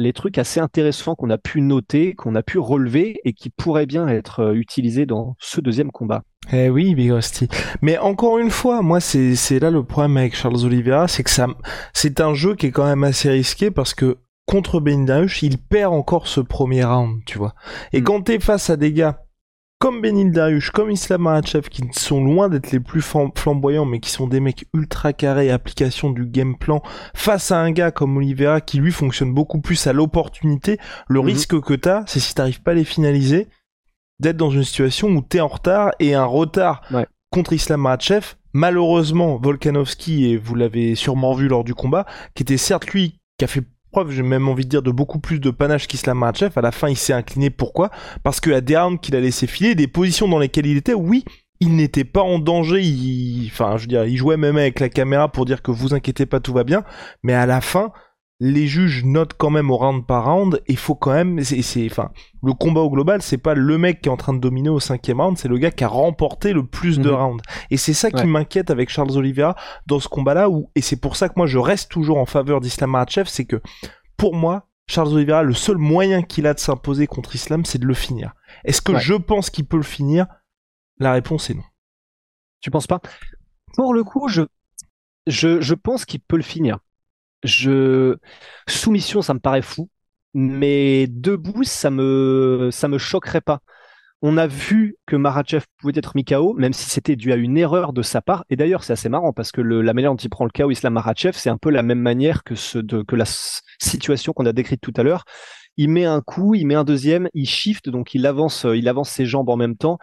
les 0.00 0.12
trucs 0.12 0.38
assez 0.38 0.60
intéressants 0.60 1.14
qu'on 1.14 1.30
a 1.30 1.38
pu 1.38 1.60
noter, 1.60 2.14
qu'on 2.14 2.34
a 2.34 2.42
pu 2.42 2.58
relever 2.58 3.20
et 3.24 3.32
qui 3.32 3.50
pourraient 3.50 3.86
bien 3.86 4.08
être 4.08 4.40
euh, 4.40 4.54
utilisés 4.54 5.06
dans 5.06 5.36
ce 5.38 5.60
deuxième 5.60 5.90
combat. 5.90 6.22
Eh 6.52 6.70
oui, 6.70 6.94
Big 6.94 7.12
Rusty. 7.12 7.48
Mais 7.82 7.98
encore 7.98 8.38
une 8.38 8.50
fois, 8.50 8.82
moi, 8.82 9.00
c'est, 9.00 9.36
c'est 9.36 9.58
là 9.58 9.70
le 9.70 9.84
problème 9.84 10.16
avec 10.16 10.34
Charles 10.34 10.64
Oliveira, 10.64 11.06
c'est 11.06 11.22
que 11.22 11.30
ça, 11.30 11.46
c'est 11.92 12.20
un 12.20 12.34
jeu 12.34 12.56
qui 12.56 12.66
est 12.66 12.70
quand 12.70 12.86
même 12.86 13.04
assez 13.04 13.30
risqué 13.30 13.70
parce 13.70 13.94
que 13.94 14.18
contre 14.46 14.80
Ben 14.80 15.06
il 15.42 15.58
perd 15.58 15.92
encore 15.92 16.26
ce 16.26 16.40
premier 16.40 16.82
round, 16.82 17.20
tu 17.24 17.38
vois. 17.38 17.54
Et 17.92 18.00
mm. 18.00 18.04
quand 18.04 18.22
t'es 18.22 18.40
face 18.40 18.70
à 18.70 18.76
des 18.76 18.92
gars 18.92 19.22
comme 19.80 20.02
Benil 20.02 20.30
Dariush, 20.30 20.70
comme 20.70 20.90
Islam 20.90 21.22
Makhachev, 21.22 21.70
qui 21.70 21.82
sont 21.92 22.22
loin 22.22 22.50
d'être 22.50 22.70
les 22.70 22.80
plus 22.80 23.00
flamboyants, 23.00 23.86
mais 23.86 23.98
qui 23.98 24.10
sont 24.10 24.26
des 24.26 24.38
mecs 24.38 24.66
ultra 24.74 25.14
carrés, 25.14 25.50
application 25.50 26.10
du 26.10 26.26
game 26.26 26.56
plan, 26.56 26.82
face 27.14 27.50
à 27.50 27.58
un 27.58 27.72
gars 27.72 27.90
comme 27.90 28.18
Oliveira, 28.18 28.60
qui 28.60 28.78
lui 28.78 28.92
fonctionne 28.92 29.32
beaucoup 29.32 29.60
plus 29.60 29.86
à 29.86 29.94
l'opportunité, 29.94 30.78
le 31.08 31.20
mm-hmm. 31.20 31.24
risque 31.24 31.60
que 31.62 31.72
t'as, 31.72 32.04
c'est 32.06 32.20
si 32.20 32.34
t'arrives 32.34 32.62
pas 32.62 32.72
à 32.72 32.74
les 32.74 32.84
finaliser, 32.84 33.48
d'être 34.20 34.36
dans 34.36 34.50
une 34.50 34.64
situation 34.64 35.08
où 35.08 35.22
t'es 35.22 35.40
en 35.40 35.48
retard 35.48 35.92
et 35.98 36.14
un 36.14 36.26
retard 36.26 36.82
contre 37.30 37.54
Islam 37.54 37.80
Makhachev. 37.80 38.34
Malheureusement, 38.52 39.38
Volkanovski, 39.38 40.26
et 40.26 40.36
vous 40.36 40.56
l'avez 40.56 40.94
sûrement 40.94 41.32
vu 41.32 41.48
lors 41.48 41.64
du 41.64 41.74
combat, 41.74 42.04
qui 42.34 42.42
était 42.42 42.58
certes 42.58 42.88
lui 42.88 43.18
qui 43.38 43.44
a 43.44 43.48
fait 43.48 43.64
preuve, 43.90 44.10
j'ai 44.10 44.22
même 44.22 44.48
envie 44.48 44.64
de 44.64 44.70
dire, 44.70 44.82
de 44.82 44.90
beaucoup 44.90 45.18
plus 45.18 45.40
de 45.40 45.50
panache 45.50 45.86
qu'Islam 45.86 46.18
Makhachev. 46.18 46.52
À 46.56 46.62
la 46.62 46.72
fin, 46.72 46.88
il 46.88 46.96
s'est 46.96 47.12
incliné. 47.12 47.50
Pourquoi? 47.50 47.90
Parce 48.22 48.40
que 48.40 48.50
à 48.50 48.60
des 48.60 48.76
rounds 48.76 49.00
qu'il 49.00 49.16
a 49.16 49.20
laissé 49.20 49.46
filer, 49.46 49.74
des 49.74 49.88
positions 49.88 50.28
dans 50.28 50.38
lesquelles 50.38 50.66
il 50.66 50.76
était, 50.76 50.94
oui, 50.94 51.24
il 51.60 51.76
n'était 51.76 52.04
pas 52.04 52.22
en 52.22 52.38
danger. 52.38 52.82
Enfin, 53.46 53.76
je 53.76 53.82
veux 53.82 53.88
dire, 53.88 54.04
il 54.04 54.16
jouait 54.16 54.36
même 54.36 54.56
avec 54.56 54.80
la 54.80 54.88
caméra 54.88 55.30
pour 55.30 55.44
dire 55.44 55.62
que 55.62 55.70
vous 55.70 55.94
inquiétez 55.94 56.26
pas, 56.26 56.40
tout 56.40 56.52
va 56.52 56.64
bien. 56.64 56.84
Mais 57.22 57.34
à 57.34 57.46
la 57.46 57.60
fin, 57.60 57.92
les 58.40 58.66
juges 58.66 59.04
notent 59.04 59.34
quand 59.34 59.50
même 59.50 59.70
au 59.70 59.76
round 59.76 60.06
par 60.06 60.24
round 60.24 60.62
et 60.66 60.74
faut 60.74 60.94
quand 60.94 61.12
même 61.12 61.44
c'est 61.44 61.86
enfin 61.90 62.10
le 62.42 62.54
combat 62.54 62.80
au 62.80 62.90
global 62.90 63.20
c'est 63.20 63.36
pas 63.36 63.52
le 63.52 63.76
mec 63.76 64.00
qui 64.00 64.08
est 64.08 64.12
en 64.12 64.16
train 64.16 64.32
de 64.32 64.38
dominer 64.38 64.70
au 64.70 64.80
cinquième 64.80 65.20
round 65.20 65.36
c'est 65.36 65.48
le 65.48 65.58
gars 65.58 65.70
qui 65.70 65.84
a 65.84 65.88
remporté 65.88 66.54
le 66.54 66.64
plus 66.64 66.98
de 66.98 67.10
mhm. 67.10 67.16
rounds. 67.16 67.42
Et 67.70 67.76
c'est 67.76 67.92
ça 67.92 68.10
qui 68.10 68.26
m'inquiète 68.26 68.70
avec 68.70 68.88
Charles 68.88 69.16
Oliveira 69.16 69.56
dans 69.86 70.00
ce 70.00 70.08
combat 70.08 70.32
là 70.32 70.48
où 70.48 70.70
et 70.74 70.80
c'est 70.80 70.96
pour 70.96 71.16
ça 71.16 71.28
que 71.28 71.34
moi 71.36 71.46
je 71.46 71.58
reste 71.58 71.90
toujours 71.90 72.16
en 72.16 72.24
faveur 72.24 72.60
d'Islam 72.60 72.90
Makhachev 72.90 73.28
c'est 73.28 73.44
que 73.44 73.60
pour 74.16 74.34
moi 74.34 74.66
Charles 74.88 75.12
Oliveira 75.12 75.42
le 75.42 75.54
seul 75.54 75.76
moyen 75.76 76.22
qu'il 76.22 76.46
a 76.46 76.54
de 76.54 76.60
s'imposer 76.60 77.06
contre 77.06 77.34
Islam 77.34 77.66
c'est 77.66 77.78
de 77.78 77.86
le 77.86 77.94
finir. 77.94 78.32
Est-ce 78.64 78.80
que 78.80 78.98
je 78.98 79.14
pense 79.14 79.50
qu'il 79.50 79.66
peut 79.66 79.76
le 79.76 79.82
finir? 79.82 80.26
La 80.98 81.12
réponse 81.12 81.50
est 81.50 81.54
non. 81.54 81.62
Tu 82.60 82.70
penses 82.70 82.86
pas? 82.86 83.00
Pour 83.74 83.92
le 83.92 84.02
coup 84.02 84.28
je 84.28 84.42
je, 85.26 85.60
je 85.60 85.74
pense 85.74 86.06
qu'il 86.06 86.20
peut 86.20 86.36
le 86.36 86.42
finir 86.42 86.78
je 87.42 88.16
soumission, 88.68 89.22
ça 89.22 89.34
me 89.34 89.40
paraît 89.40 89.62
fou, 89.62 89.88
mais 90.34 91.06
debout, 91.08 91.64
ça 91.64 91.90
me 91.90 92.68
ça 92.72 92.88
me 92.88 92.98
choquerait 92.98 93.40
pas. 93.40 93.60
On 94.22 94.36
a 94.36 94.46
vu 94.46 94.96
que 95.06 95.16
Marachev 95.16 95.64
pouvait 95.78 95.94
être 95.96 96.14
mis 96.14 96.26
KO, 96.26 96.52
même 96.54 96.74
si 96.74 96.90
c'était 96.90 97.16
dû 97.16 97.32
à 97.32 97.36
une 97.36 97.56
erreur 97.56 97.94
de 97.94 98.02
sa 98.02 98.20
part. 98.20 98.44
Et 98.50 98.56
d'ailleurs, 98.56 98.84
c'est 98.84 98.92
assez 98.92 99.08
marrant 99.08 99.32
parce 99.32 99.50
que 99.50 99.62
la 99.62 99.94
manière 99.94 100.10
dont 100.10 100.16
il 100.18 100.28
prend 100.28 100.44
le 100.44 100.50
KO 100.50 100.70
Islam 100.70 100.92
Marachev, 100.92 101.32
c'est 101.34 101.48
un 101.48 101.56
peu 101.56 101.70
la 101.70 101.82
même 101.82 102.00
manière 102.00 102.44
que 102.44 102.54
la 103.16 103.24
situation 103.24 104.34
qu'on 104.34 104.44
a 104.44 104.52
décrite 104.52 104.82
tout 104.82 104.92
à 104.96 105.02
l'heure. 105.02 105.24
Il 105.78 105.88
met 105.88 106.04
un 106.04 106.20
coup, 106.20 106.54
il 106.54 106.66
met 106.66 106.74
un 106.74 106.84
deuxième, 106.84 107.28
il 107.32 107.48
shift, 107.48 107.88
donc 107.88 108.14
il 108.14 108.26
avance, 108.26 108.66
il 108.74 108.88
avance 108.88 109.08
ses 109.08 109.24
jambes 109.24 109.48
en 109.48 109.56
même 109.56 109.76
temps 109.76 109.98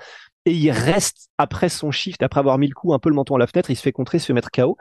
et 0.47 0.53
il 0.53 0.71
reste 0.71 1.29
après 1.37 1.69
son 1.69 1.91
shift, 1.91 2.23
après 2.23 2.39
avoir 2.39 2.57
mis 2.57 2.67
le 2.67 2.73
coup 2.73 2.93
un 2.93 2.99
peu 2.99 3.09
le 3.09 3.15
menton 3.15 3.35
à 3.35 3.39
la 3.39 3.47
fenêtre, 3.47 3.69
il 3.69 3.75
se 3.75 3.81
fait 3.81 3.91
contrer, 3.91 4.17
il 4.17 4.21
se 4.21 4.27
fait 4.27 4.33
mettre 4.33 4.49
KO. 4.49 4.77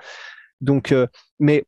Donc, 0.61 0.93
euh, 0.93 1.09
mais 1.41 1.65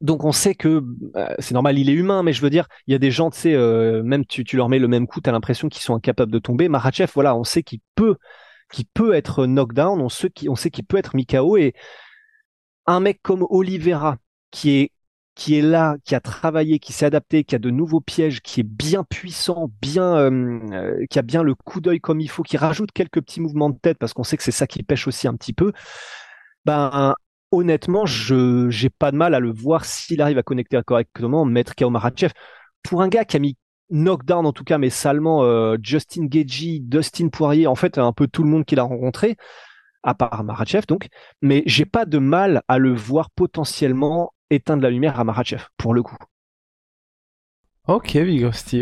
donc 0.00 0.24
on 0.24 0.32
sait 0.32 0.54
que 0.54 0.82
euh, 1.16 1.34
c'est 1.38 1.54
normal, 1.54 1.78
il 1.78 1.90
est 1.90 1.94
humain, 1.94 2.22
mais 2.22 2.32
je 2.32 2.40
veux 2.40 2.50
dire, 2.50 2.66
il 2.86 2.92
y 2.92 2.94
a 2.94 2.98
des 2.98 3.10
gens, 3.10 3.30
tu 3.30 3.38
sais, 3.38 3.54
euh, 3.54 4.02
même 4.02 4.24
tu, 4.24 4.44
leur 4.56 4.68
mets 4.68 4.78
le 4.78 4.88
même 4.88 5.06
coup, 5.06 5.20
t'as 5.20 5.32
l'impression 5.32 5.68
qu'ils 5.68 5.82
sont 5.82 5.94
incapables 5.94 6.32
de 6.32 6.38
tomber. 6.38 6.68
Marachev, 6.68 7.10
voilà, 7.14 7.36
on 7.36 7.44
sait 7.44 7.62
qu'il 7.62 7.80
peut, 7.94 8.16
qu'il 8.72 8.86
peut 8.86 9.14
être 9.14 9.46
knockdown, 9.46 10.00
on 10.00 10.08
sait 10.08 10.30
qu'il, 10.30 10.50
on 10.50 10.56
sait 10.56 10.70
qu'il 10.70 10.84
peut 10.84 10.96
être 10.96 11.14
Mikao 11.14 11.56
et 11.56 11.74
un 12.86 13.00
mec 13.00 13.20
comme 13.22 13.46
Oliveira 13.50 14.16
qui 14.50 14.70
est 14.78 14.92
qui 15.36 15.56
est 15.56 15.62
là, 15.62 15.96
qui 16.04 16.14
a 16.14 16.20
travaillé, 16.20 16.78
qui 16.78 16.92
s'est 16.92 17.06
adapté, 17.06 17.44
qui 17.44 17.54
a 17.54 17.58
de 17.58 17.70
nouveaux 17.70 18.00
pièges, 18.00 18.42
qui 18.42 18.60
est 18.60 18.64
bien 18.64 19.04
puissant, 19.04 19.70
bien, 19.80 20.16
euh, 20.18 21.06
qui 21.08 21.18
a 21.18 21.22
bien 21.22 21.42
le 21.42 21.54
coup 21.54 21.80
d'œil 21.80 21.98
comme 22.00 22.20
il 22.20 22.28
faut, 22.28 22.42
qui 22.42 22.58
rajoute 22.58 22.92
quelques 22.92 23.22
petits 23.22 23.40
mouvements 23.40 23.70
de 23.70 23.78
tête 23.78 23.96
parce 23.98 24.12
qu'on 24.12 24.24
sait 24.24 24.36
que 24.36 24.42
c'est 24.42 24.50
ça 24.50 24.66
qui 24.66 24.82
pêche 24.82 25.06
aussi 25.06 25.28
un 25.28 25.34
petit 25.36 25.54
peu. 25.54 25.72
Ben 26.66 27.14
honnêtement, 27.50 28.06
je 28.06 28.68
j'ai 28.70 28.90
pas 28.90 29.10
de 29.10 29.16
mal 29.16 29.34
à 29.34 29.40
le 29.40 29.52
voir 29.52 29.84
s'il 29.84 30.22
arrive 30.22 30.38
à 30.38 30.42
connecter 30.42 30.80
correctement, 30.86 31.44
mettre 31.44 31.74
Kao 31.74 31.90
Marachev. 31.90 32.32
Pour 32.82 33.02
un 33.02 33.08
gars 33.08 33.24
qui 33.24 33.36
a 33.36 33.40
mis 33.40 33.56
knockdown 33.90 34.46
en 34.46 34.52
tout 34.52 34.64
cas, 34.64 34.78
mais 34.78 34.90
salement 34.90 35.42
euh, 35.44 35.76
Justin 35.82 36.26
Gagey, 36.26 36.78
Dustin 36.80 37.28
Poirier, 37.28 37.66
en 37.66 37.74
fait 37.74 37.98
un 37.98 38.12
peu 38.12 38.26
tout 38.28 38.42
le 38.42 38.48
monde 38.48 38.64
qu'il 38.64 38.78
a 38.78 38.84
rencontré, 38.84 39.36
à 40.02 40.14
part 40.14 40.44
Marachev 40.44 40.86
donc. 40.86 41.08
Mais 41.42 41.62
j'ai 41.66 41.84
pas 41.84 42.04
de 42.06 42.18
mal 42.18 42.62
à 42.68 42.78
le 42.78 42.94
voir 42.94 43.30
potentiellement 43.30 44.32
éteindre 44.50 44.82
la 44.82 44.90
lumière 44.90 45.18
à 45.18 45.24
Marachev 45.24 45.64
pour 45.76 45.94
le 45.94 46.02
coup. 46.02 46.16
Ok, 47.88 48.16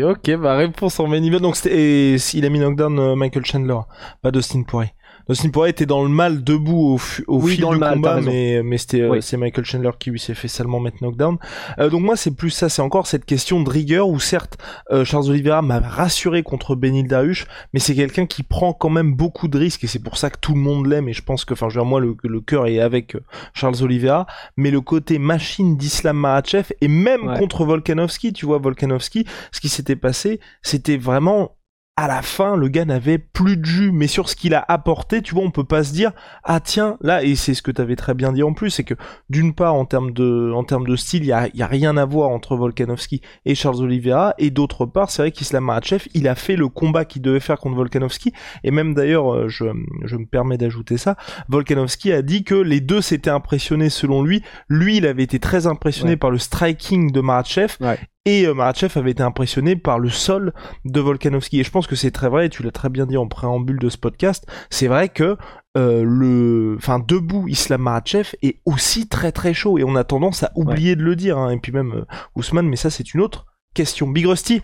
Ok, 0.03 0.35
bah 0.35 0.55
réponse 0.55 0.99
en 0.99 1.07
main. 1.07 1.19
Donc 1.39 1.57
il 1.65 2.45
a 2.45 2.49
mis 2.49 2.59
knockdown 2.59 2.99
euh, 2.99 3.15
Michael 3.15 3.45
Chandler, 3.45 3.79
pas 4.21 4.31
Dustin 4.31 4.63
Poirier. 4.63 4.91
Dustin 5.27 5.49
Poirier 5.49 5.71
était 5.71 5.85
dans 5.85 6.03
le 6.03 6.09
mal 6.09 6.43
debout 6.43 6.95
au, 6.95 6.99
au 7.27 7.39
Oui, 7.41 7.51
fil 7.53 7.61
dans 7.61 7.69
du 7.69 7.73
le 7.75 7.79
mal, 7.79 7.93
combat, 7.95 8.21
mais, 8.21 8.61
mais 8.63 8.77
c'était 8.77 9.01
euh, 9.01 9.09
Oui. 9.11 9.21
c'est 9.21 9.37
Michael 9.37 9.65
Chandler 9.65 9.91
qui 9.99 10.09
lui 10.11 10.19
s'est 10.19 10.33
fait 10.33 10.47
salement 10.47 10.79
mettre 10.79 10.97
knockdown. 11.03 11.37
Euh, 11.79 11.89
donc 11.89 12.01
moi 12.01 12.15
c'est 12.15 12.31
plus 12.35 12.49
ça, 12.49 12.69
c'est 12.69 12.81
encore 12.81 13.05
cette 13.07 13.25
question 13.25 13.61
de 13.61 13.69
rigueur 13.69 14.07
où 14.09 14.19
certes 14.19 14.57
euh, 14.91 15.05
Charles 15.05 15.29
Oliveira 15.29 15.61
m'a 15.61 15.79
rassuré 15.79 16.41
contre 16.43 16.75
Benil 16.75 17.07
Dariush, 17.07 17.45
mais 17.73 17.79
c'est 17.79 17.95
quelqu'un 17.95 18.25
qui 18.25 18.43
prend 18.43 18.73
quand 18.73 18.89
même 18.89 19.13
beaucoup 19.13 19.47
de 19.47 19.57
risques 19.57 19.83
et 19.83 19.87
c'est 19.87 19.99
pour 20.03 20.17
ça 20.17 20.29
que 20.29 20.37
tout 20.39 20.53
le 20.53 20.59
monde 20.61 20.87
l'aime 20.87 21.07
et 21.09 21.13
je 21.13 21.21
pense 21.21 21.45
que, 21.45 21.53
enfin 21.53 21.69
je 21.69 21.75
veux 21.75 21.81
dire 21.81 21.89
moi 21.89 21.99
le, 21.99 22.15
le 22.23 22.41
cœur 22.41 22.67
est 22.67 22.79
avec 22.79 23.15
euh, 23.15 23.19
Charles 23.53 23.81
Oliveira, 23.83 24.25
mais 24.57 24.71
le 24.71 24.81
côté 24.81 25.19
machine 25.19 25.77
d'Islam 25.77 26.17
Makhachev 26.17 26.69
et 26.81 26.87
même 26.87 27.19
Ouais. 27.19 27.37
contre 27.37 27.65
Volkanovski, 27.65 28.31
tu 28.33 28.45
vois 28.45 28.59
Volkanovski, 28.59 29.25
ce 29.51 29.59
qui 29.59 29.67
s'était 29.69 29.95
passé, 29.97 30.39
c'était 30.61 30.97
vraiment 30.97 31.55
à 32.01 32.07
la 32.07 32.21
fin, 32.21 32.55
le 32.55 32.69
gars 32.69 32.85
n'avait 32.85 33.17
plus 33.17 33.57
de 33.57 33.65
jus, 33.65 33.91
mais 33.91 34.07
sur 34.07 34.29
ce 34.29 34.35
qu'il 34.37 34.53
a 34.53 34.63
apporté, 34.69 35.21
tu 35.21 35.33
vois, 35.35 35.43
on 35.43 35.51
peut 35.51 35.65
pas 35.65 35.83
se 35.83 35.91
dire, 35.91 36.13
ah 36.45 36.61
tiens, 36.61 36.97
là, 37.01 37.23
et 37.25 37.35
c'est 37.35 37.53
ce 37.53 37.61
que 37.61 37.71
t'avais 37.71 37.97
très 37.97 38.13
bien 38.13 38.31
dit 38.31 38.41
en 38.41 38.53
plus, 38.53 38.69
c'est 38.69 38.85
que 38.85 38.93
d'une 39.29 39.53
part, 39.53 39.73
en 39.73 39.83
termes 39.83 40.11
de, 40.11 40.53
en 40.55 40.63
termes 40.63 40.87
de 40.87 40.95
style, 40.95 41.23
il 41.23 41.27
y 41.27 41.33
a, 41.33 41.49
y 41.53 41.61
a 41.61 41.67
rien 41.67 41.97
à 41.97 42.05
voir 42.05 42.29
entre 42.29 42.55
Volkanovski 42.55 43.21
et 43.43 43.53
Charles 43.53 43.81
Oliveira, 43.81 44.33
et 44.37 44.49
d'autre 44.49 44.85
part, 44.85 45.09
c'est 45.11 45.23
vrai 45.23 45.31
qu'Islam 45.31 45.65
Makhachev, 45.65 46.05
il 46.13 46.29
a 46.29 46.35
fait 46.35 46.55
le 46.55 46.69
combat 46.69 47.03
qu'il 47.03 47.21
devait 47.21 47.41
faire 47.41 47.57
contre 47.57 47.75
Volkanovski, 47.75 48.31
et 48.63 48.71
même 48.71 48.93
d'ailleurs, 48.93 49.33
euh, 49.33 49.47
je, 49.49 49.65
je 50.05 50.15
me 50.15 50.25
permets 50.25 50.57
d'ajouter 50.57 50.97
ça, 50.97 51.17
Volkanovski 51.49 52.13
a 52.13 52.21
dit 52.21 52.43
que 52.45 52.55
les 52.55 52.79
deux 52.79 53.01
s'étaient 53.01 53.29
impressionnés 53.29 53.89
selon 53.89 54.23
lui, 54.23 54.41
lui, 54.69 54.97
il 54.97 55.05
avait 55.05 55.23
été 55.23 55.39
très 55.39 55.67
impressionné 55.67 56.11
Ouais. 56.11 56.17
par 56.17 56.31
le 56.31 56.37
striking 56.37 57.11
de 57.11 57.19
Makhachev, 57.19 57.75
Ouais. 57.81 57.99
Et 58.29 58.45
euh, 58.45 58.53
Makhachev 58.53 58.97
avait 58.99 59.11
été 59.11 59.23
impressionné 59.23 59.75
par 59.75 59.99
le 59.99 60.09
sol 60.09 60.53
de 60.85 60.99
Volkanovski. 60.99 61.59
Et 61.59 61.63
je 61.63 61.71
pense 61.71 61.87
que 61.87 61.95
c'est 61.95 62.11
très 62.11 62.29
vrai, 62.29 62.45
et 62.45 62.49
tu 62.49 62.63
l'as 62.63 62.71
très 62.71 62.89
bien 62.89 63.05
dit 63.05 63.17
en 63.17 63.27
préambule 63.27 63.79
de 63.79 63.89
ce 63.89 63.97
podcast, 63.97 64.45
c'est 64.69 64.87
vrai 64.87 65.09
que 65.09 65.37
euh, 65.77 66.03
le, 66.03 66.75
enfin 66.77 66.99
debout 66.99 67.47
Islam 67.47 67.81
Makhachev 67.83 68.35
est 68.41 68.59
aussi 68.65 69.07
très 69.07 69.31
très 69.31 69.53
chaud 69.53 69.77
et 69.77 69.83
on 69.83 69.95
a 69.95 70.03
tendance 70.03 70.43
à 70.43 70.51
oublier 70.55 70.95
de 70.95 71.03
le 71.03 71.15
dire. 71.15 71.37
hein. 71.37 71.51
Et 71.51 71.57
puis 71.57 71.71
même 71.71 71.93
euh, 71.93 72.05
Ousmane, 72.35 72.67
mais 72.67 72.75
ça 72.75 72.89
c'est 72.89 73.13
une 73.13 73.21
autre 73.21 73.45
question. 73.73 74.07
Big 74.07 74.25
Rusty, 74.25 74.61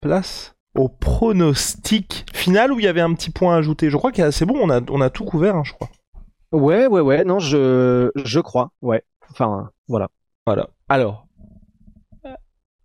place 0.00 0.54
au 0.76 0.88
pronostic 0.88 2.26
final 2.34 2.72
où 2.72 2.80
il 2.80 2.84
y 2.84 2.88
avait 2.88 3.00
un 3.00 3.14
petit 3.14 3.30
point 3.30 3.54
à 3.54 3.58
ajouter. 3.58 3.90
Je 3.90 3.96
crois 3.96 4.12
que 4.12 4.30
c'est 4.30 4.46
bon, 4.46 4.58
on 4.60 4.70
a 4.70 4.80
on 4.90 5.00
a 5.00 5.10
tout 5.10 5.24
couvert, 5.24 5.56
hein, 5.56 5.62
je 5.64 5.72
crois. 5.72 5.88
Ouais, 6.52 6.86
ouais, 6.86 7.00
ouais, 7.00 7.24
non, 7.24 7.38
je, 7.38 8.10
je 8.24 8.40
crois, 8.40 8.70
ouais. 8.82 9.02
Enfin, 9.30 9.70
voilà. 9.88 10.08
Voilà. 10.46 10.68
Alors, 10.88 11.26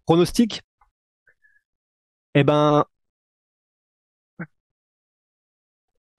Pronostic? 0.10 0.64
Eh 2.34 2.44
ben. 2.44 2.84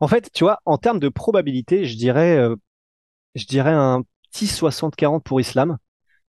En 0.00 0.08
fait, 0.08 0.30
tu 0.32 0.44
vois, 0.44 0.60
en 0.64 0.78
termes 0.78 0.98
de 1.00 1.08
probabilité, 1.08 1.84
je 1.84 1.96
dirais, 1.96 2.36
euh, 2.36 2.56
un 3.56 4.02
petit 4.30 4.46
60-40 4.46 5.24
pour 5.24 5.40
Islam. 5.40 5.78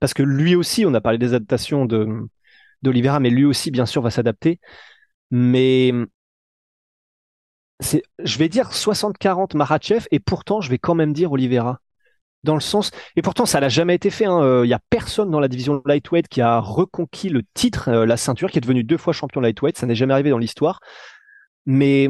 Parce 0.00 0.14
que 0.14 0.22
lui 0.22 0.54
aussi, 0.56 0.86
on 0.86 0.94
a 0.94 1.00
parlé 1.00 1.18
des 1.18 1.34
adaptations 1.34 1.86
de, 1.86 2.08
d'Olivera, 2.82 3.20
mais 3.20 3.30
lui 3.30 3.44
aussi, 3.46 3.70
bien 3.70 3.86
sûr, 3.86 4.02
va 4.02 4.10
s'adapter. 4.10 4.60
Mais 5.30 5.92
c'est, 7.80 8.02
je 8.22 8.38
vais 8.38 8.48
dire 8.48 8.72
60-40 8.72 9.54
Makhachev, 9.54 10.06
et 10.10 10.20
pourtant, 10.20 10.60
je 10.60 10.70
vais 10.70 10.78
quand 10.78 10.94
même 10.94 11.12
dire 11.12 11.32
Olivera. 11.32 11.80
Dans 12.42 12.54
le 12.54 12.60
sens, 12.60 12.90
et 13.16 13.22
pourtant, 13.22 13.44
ça 13.44 13.60
n'a 13.60 13.68
jamais 13.68 13.94
été 13.94 14.08
fait. 14.08 14.24
Il 14.24 14.68
y 14.68 14.72
a 14.72 14.80
personne 14.88 15.30
dans 15.30 15.40
la 15.40 15.48
division 15.48 15.82
lightweight 15.84 16.26
qui 16.28 16.40
a 16.40 16.58
reconquis 16.58 17.28
le 17.28 17.42
titre, 17.52 17.88
euh, 17.90 18.06
la 18.06 18.16
ceinture, 18.16 18.50
qui 18.50 18.56
est 18.58 18.62
devenu 18.62 18.82
deux 18.82 18.96
fois 18.96 19.12
champion 19.12 19.42
lightweight. 19.42 19.76
Ça 19.76 19.86
n'est 19.86 19.94
jamais 19.94 20.14
arrivé 20.14 20.30
dans 20.30 20.38
l'histoire. 20.38 20.80
Mais 21.66 22.08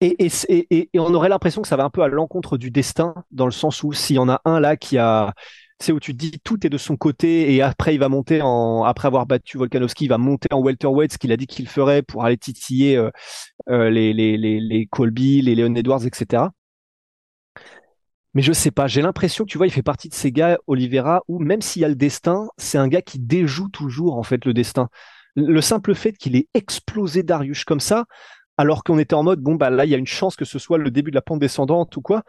et, 0.00 0.28
et, 0.48 0.88
et, 0.92 0.98
on 0.98 1.14
aurait 1.14 1.28
l'impression 1.28 1.62
que 1.62 1.68
ça 1.68 1.76
va 1.76 1.84
un 1.84 1.90
peu 1.90 2.02
à 2.02 2.08
l'encontre 2.08 2.58
du 2.58 2.70
destin, 2.70 3.14
dans 3.30 3.46
le 3.46 3.52
sens 3.52 3.82
où 3.82 3.92
s'il 3.92 4.16
y 4.16 4.18
en 4.18 4.28
a 4.28 4.40
un 4.44 4.60
là 4.60 4.76
qui 4.76 4.98
a, 4.98 5.32
c'est 5.80 5.92
où 5.92 6.00
tu 6.00 6.12
te 6.12 6.18
dis 6.18 6.32
tout 6.42 6.66
est 6.66 6.70
de 6.70 6.78
son 6.78 6.96
côté 6.96 7.54
et 7.54 7.62
après 7.62 7.94
il 7.94 7.98
va 7.98 8.08
monter 8.08 8.42
en, 8.42 8.84
après 8.84 9.06
avoir 9.08 9.26
battu 9.26 9.58
Volkanovski, 9.58 10.04
il 10.04 10.08
va 10.08 10.18
monter 10.18 10.48
en 10.52 10.60
welterweight, 10.60 11.12
ce 11.12 11.18
qu'il 11.18 11.32
a 11.32 11.36
dit 11.36 11.46
qu'il 11.46 11.68
ferait 11.68 12.02
pour 12.02 12.24
aller 12.24 12.36
titiller 12.36 12.96
euh, 12.96 13.10
euh, 13.70 13.90
les, 13.90 14.12
les, 14.12 14.36
les, 14.36 14.60
les 14.60 14.86
Colby, 14.86 15.42
les 15.42 15.54
Leon 15.54 15.74
Edwards, 15.74 16.04
etc. 16.06 16.44
Mais 18.34 18.42
je 18.42 18.52
sais 18.52 18.70
pas, 18.70 18.86
j'ai 18.88 19.00
l'impression 19.02 19.44
que 19.44 19.50
tu 19.50 19.58
vois, 19.58 19.66
il 19.66 19.70
fait 19.72 19.82
partie 19.82 20.08
de 20.08 20.14
ces 20.14 20.32
gars, 20.32 20.58
Oliveira, 20.66 21.22
où 21.28 21.38
même 21.38 21.62
s'il 21.62 21.82
y 21.82 21.84
a 21.84 21.88
le 21.88 21.94
destin, 21.94 22.48
c'est 22.56 22.78
un 22.78 22.88
gars 22.88 23.02
qui 23.02 23.18
déjoue 23.20 23.68
toujours 23.68 24.16
en 24.18 24.24
fait 24.24 24.44
le 24.44 24.52
destin. 24.52 24.88
Le 25.36 25.60
simple 25.60 25.94
fait 25.94 26.12
qu'il 26.12 26.36
ait 26.36 26.48
explosé 26.54 27.22
Darius 27.22 27.64
comme 27.64 27.80
ça, 27.80 28.06
alors 28.56 28.84
qu'on 28.84 28.98
était 28.98 29.14
en 29.14 29.22
mode 29.22 29.40
bon 29.40 29.54
bah 29.56 29.70
là 29.70 29.84
il 29.84 29.90
y 29.90 29.94
a 29.94 29.98
une 29.98 30.06
chance 30.06 30.36
que 30.36 30.44
ce 30.44 30.58
soit 30.58 30.78
le 30.78 30.90
début 30.90 31.10
de 31.10 31.16
la 31.16 31.22
pente 31.22 31.40
descendante 31.40 31.96
ou 31.96 32.02
quoi. 32.02 32.22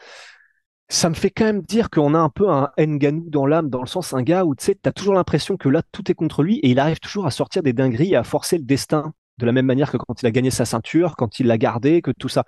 Ça 0.88 1.10
me 1.10 1.16
fait 1.16 1.32
quand 1.32 1.46
même 1.46 1.64
dire 1.64 1.90
qu'on 1.90 2.14
a 2.14 2.20
un 2.20 2.30
peu 2.30 2.48
un 2.50 2.70
Nganou 2.78 3.30
dans 3.30 3.48
l'âme, 3.48 3.70
dans 3.70 3.82
le 3.82 3.88
sens 3.88 4.14
un 4.14 4.22
gars 4.22 4.46
où 4.46 4.54
tu 4.54 4.66
sais, 4.66 4.76
t'as 4.76 4.92
toujours 4.92 5.16
l'impression 5.16 5.58
que 5.58 5.70
là 5.70 5.82
tout 5.92 6.12
est 6.12 6.16
contre 6.16 6.44
lui 6.44 6.60
et 6.60 6.70
il 6.70 6.80
arrive 6.80 7.00
toujours 7.00 7.26
à 7.26 7.32
sortir 7.32 7.64
des 7.64 7.74
dingueries 7.74 8.14
et 8.14 8.16
à 8.16 8.24
forcer 8.24 8.58
le 8.60 8.64
destin 8.64 9.14
de 9.40 9.46
la 9.48 9.52
même 9.52 9.66
manière 9.66 9.92
que 9.92 9.98
quand 9.98 10.22
il 10.22 10.28
a 10.28 10.32
gagné 10.32 10.52
sa 10.52 10.66
ceinture, 10.66 11.16
quand 11.16 11.40
il 11.40 11.48
l'a 11.48 11.58
gardé, 11.58 12.02
que 12.02 12.12
tout 12.12 12.30
ça. 12.30 12.46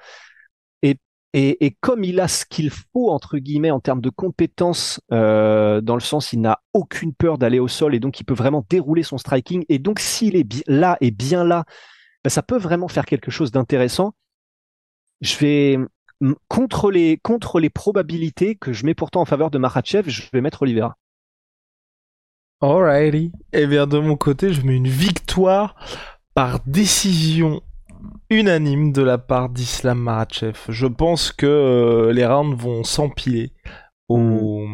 Et 1.34 1.76
comme 1.82 2.04
il 2.04 2.20
a 2.20 2.28
ce 2.28 2.46
qu'il 2.46 2.72
faut, 2.72 3.12
entre 3.12 3.38
guillemets, 3.38 3.70
en 3.70 3.80
termes 3.80 4.02
de 4.02 4.10
compétences, 4.10 5.00
euh, 5.12 5.82
dans 5.82 5.94
le 5.94 6.02
sens 6.02 6.34
il 6.34 6.42
n'a 6.42 6.62
aucune 6.74 7.14
peur 7.14 7.38
d'aller 7.38 7.60
au 7.60 7.68
sol 7.68 7.94
et 7.94 8.00
donc 8.00 8.20
il 8.20 8.24
peut 8.24 8.34
vraiment 8.34 8.66
dérouler 8.70 9.04
son 9.04 9.18
striking. 9.18 9.64
Et 9.70 9.78
donc 9.78 10.00
s'il 10.00 10.36
est 10.36 10.64
là 10.68 10.98
et 11.00 11.12
bien 11.12 11.44
là, 11.44 11.66
ben, 12.24 12.30
ça 12.30 12.42
peut 12.42 12.58
vraiment 12.58 12.88
faire 12.88 13.06
quelque 13.06 13.30
chose 13.30 13.52
d'intéressant. 13.52 14.16
Je 15.22 15.38
vais, 15.38 15.78
contre 16.48 16.92
les, 16.92 17.18
contre 17.18 17.60
les 17.60 17.70
probabilités 17.70 18.56
que 18.56 18.74
je 18.74 18.86
mets 18.86 18.96
pourtant 18.96 19.22
en 19.22 19.26
faveur 19.26 19.52
de 19.52 19.58
Makhachev, 19.58 20.10
je 20.10 20.24
vais 20.32 20.42
mettre 20.42 20.64
Oliveira. 20.64 20.98
Alrighty. 22.62 23.32
Et 23.54 23.68
bien 23.68 23.86
de 23.86 24.00
mon 24.00 24.16
côté, 24.16 24.54
je 24.54 24.62
mets 24.62 24.76
une 24.76 24.88
victoire 24.88 25.76
par 26.34 26.62
décision 26.66 27.62
unanime 28.30 28.92
de 28.92 29.02
la 29.02 29.18
part 29.18 29.50
d'Islam 29.50 30.00
Makhachev. 30.00 30.58
Je 30.70 30.88
pense 30.88 31.32
que 31.32 31.46
euh, 31.46 32.12
les 32.14 32.26
rounds 32.26 32.56
vont 32.62 32.84
s'empiler 32.84 33.54
au, 34.10 34.66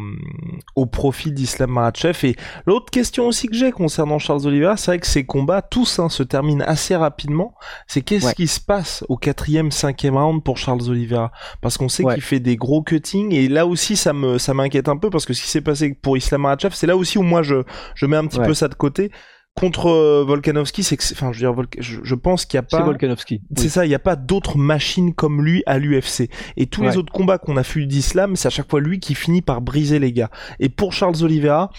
au 0.76 0.86
profit 0.86 1.32
d'Islam 1.32 1.70
Makhachev. 1.70 2.24
Et 2.24 2.36
l'autre 2.66 2.90
question 2.92 3.26
aussi 3.26 3.48
que 3.48 3.56
j'ai 3.56 3.72
concernant 3.72 4.20
Charles 4.20 4.46
Oliveira, 4.46 4.76
c'est 4.76 4.92
vrai 4.92 4.98
que 5.00 5.08
ces 5.08 5.24
combats, 5.26 5.60
tous, 5.60 5.98
hein, 5.98 6.08
se 6.08 6.22
terminent 6.22 6.64
assez 6.66 6.94
rapidement. 6.94 7.54
C'est 7.88 8.02
qu'est-ce 8.02 8.26
Ouais. 8.26 8.34
qui 8.34 8.46
se 8.46 8.60
passe 8.60 9.04
au 9.08 9.16
quatrième, 9.16 9.72
cinquième 9.72 10.16
round 10.16 10.42
pour 10.44 10.56
Charles 10.56 10.88
Oliveira? 10.88 11.32
Parce 11.60 11.76
qu'on 11.78 11.88
sait 11.88 12.04
Ouais. 12.04 12.14
qu'il 12.14 12.22
fait 12.22 12.38
des 12.40 12.56
gros 12.56 12.82
cuttings 12.82 13.32
et 13.34 13.48
là 13.48 13.66
aussi 13.66 13.96
ça 13.96 14.12
me 14.12 14.38
ça 14.38 14.54
m'inquiète 14.54 14.88
un 14.88 14.96
peu 14.96 15.10
parce 15.10 15.26
que 15.26 15.32
ce 15.32 15.42
qui 15.42 15.48
s'est 15.48 15.60
passé 15.60 15.94
pour 16.00 16.16
Islam 16.16 16.42
Makhachev, 16.42 16.74
c'est 16.76 16.86
là 16.86 16.96
aussi 16.96 17.18
où 17.18 17.22
moi 17.22 17.42
je 17.42 17.56
je 17.96 18.06
mets 18.06 18.16
un 18.16 18.26
petit 18.26 18.38
Ouais. 18.38 18.46
peu 18.46 18.54
ça 18.54 18.68
de 18.68 18.74
côté. 18.74 19.10
Contre 19.56 19.86
euh, 19.86 20.24
Volkanovski, 20.26 20.82
c'est 20.82 20.96
que, 20.96 21.04
c'est- 21.04 21.14
enfin, 21.14 21.32
je 21.32 21.38
veux 21.38 21.52
dire, 21.52 21.54
Volk- 21.54 21.76
je, 21.80 22.00
je 22.02 22.14
pense 22.16 22.44
qu'il 22.44 22.58
y 22.58 22.60
a 22.60 22.66
C'est 22.68 22.76
pas, 22.76 22.82
Volkanovski. 22.84 23.40
c'est 23.56 23.68
ça, 23.68 23.86
il 23.86 23.88
n'y 23.88 23.94
a 23.94 24.00
pas 24.00 24.16
d'autres 24.16 24.58
machines 24.58 25.14
comme 25.14 25.44
lui 25.44 25.62
à 25.66 25.78
l'UFC. 25.78 26.28
Et 26.56 26.66
tous 26.66 26.82
les 26.82 26.96
autres 26.96 27.12
combats 27.12 27.38
qu'on 27.38 27.56
a 27.56 27.62
vu 27.62 27.86
d'Islam, 27.86 28.34
c'est 28.36 28.48
à 28.48 28.50
chaque 28.50 28.68
fois 28.68 28.80
lui 28.80 28.98
qui 28.98 29.14
finit 29.14 29.42
par 29.42 29.60
briser 29.60 29.98
les 30.00 30.12
gars. 30.12 30.30
Et 30.58 30.68
pour 30.68 30.92
Charles 30.92 31.22
Oliveira, 31.22 31.70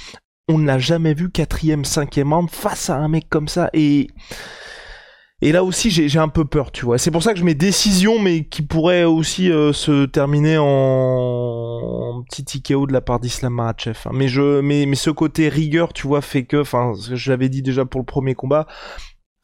on 0.48 0.58
ne 0.58 0.66
l'a 0.66 0.80
jamais 0.80 1.14
vu 1.14 1.30
quatrième, 1.30 1.84
cinquième 1.86 2.32
round 2.34 2.50
face 2.50 2.90
à 2.90 2.96
un 2.98 3.10
mec 3.10 3.28
comme 3.30 3.48
ça. 3.50 3.70
Et 3.74 4.08
et 5.42 5.52
là 5.52 5.64
aussi, 5.64 5.92
j'ai 5.92 6.20
un 6.20 6.30
peu 6.30 6.46
peur, 6.46 6.72
tu 6.72 6.86
vois. 6.86 6.98
C'est 6.98 7.12
pour 7.12 7.22
ça 7.24 7.34
que 7.34 7.40
je 7.40 7.44
mets 7.44 7.54
décision, 7.56 8.20
mais 8.20 8.46
qui 8.46 8.62
pourrait 8.62 9.04
aussi 9.04 9.52
euh, 9.52 9.74
se 9.74 10.06
terminer 10.06 10.58
en... 10.58 10.66
en 10.66 12.24
petit 12.24 12.44
TKO 12.62 12.88
de 12.88 12.94
la 12.94 13.02
part 13.02 13.20
d'Islam 13.20 13.54
Makhachev. 13.54 13.98
hein. 14.06 14.12
Mais 14.14 14.28
je, 14.28 14.62
mais, 14.62 14.86
mais 14.86 14.96
ce 14.96 15.10
côté 15.10 15.50
rigueur, 15.50 15.94
tu 15.94 16.08
vois, 16.08 16.22
fait 16.22 16.46
que, 16.46 16.58
enfin, 16.62 16.94
je 17.14 17.30
l'avais 17.32 17.50
dit 17.50 17.62
déjà 17.62 17.86
pour 17.86 18.00
le 18.00 18.06
premier 18.06 18.34
combat, 18.36 18.66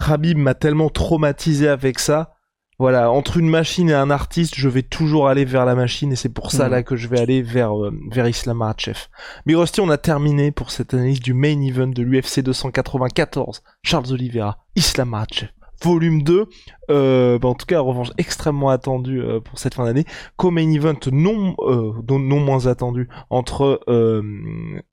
Khabib 0.05 0.37
m'a 0.37 0.53
tellement 0.55 0.89
traumatisé 0.89 1.67
avec 1.67 1.99
ça. 1.99 2.33
Voilà, 2.79 3.11
entre 3.11 3.37
une 3.37 3.47
machine 3.49 3.89
et 3.91 3.93
un 3.93 4.09
artiste, 4.09 4.55
je 4.55 4.67
vais 4.67 4.81
toujours 4.81 5.27
aller 5.27 5.45
vers 5.45 5.65
la 5.65 5.75
machine 5.75 6.11
et 6.13 6.15
c'est 6.15 6.33
pour 6.33 6.51
ça 6.51 6.65
Mhm. 6.65 6.71
là 6.71 6.81
que 6.83 6.95
je 6.95 7.07
vais 7.09 7.19
aller 7.19 7.43
vers 7.43 7.77
euh, 7.79 7.91
vers 8.09 8.27
Islam 8.27 8.57
Makhachev. 8.57 8.97
Mais 9.45 9.53
Rusty, 9.53 9.81
on 9.81 9.89
a 9.91 9.99
terminé 9.99 10.49
pour 10.51 10.71
cette 10.71 10.95
analyse 10.95 11.19
du 11.19 11.35
main 11.35 11.61
event 11.61 11.89
de 11.89 12.01
l'UFC 12.01 12.39
294. 12.41 13.61
Charles 13.83 14.11
Oliveira, 14.11 14.57
Islam 14.75 15.09
Makhachev. 15.09 15.51
Volume 15.83 16.23
2, 16.23 16.47
euh, 16.89 17.39
bah, 17.39 17.47
en 17.49 17.53
tout 17.53 17.65
cas, 17.65 17.79
revanche 17.79 18.11
extrêmement 18.17 18.69
attendue 18.69 19.21
euh, 19.21 19.39
pour 19.39 19.57
cette 19.57 19.73
fin 19.73 19.85
d'année. 19.85 20.05
Co-main 20.37 20.71
event 20.71 20.93
non, 21.11 21.55
euh, 21.59 21.93
non, 22.07 22.19
non 22.19 22.39
moins 22.39 22.67
attendu 22.67 23.09
entre 23.29 23.81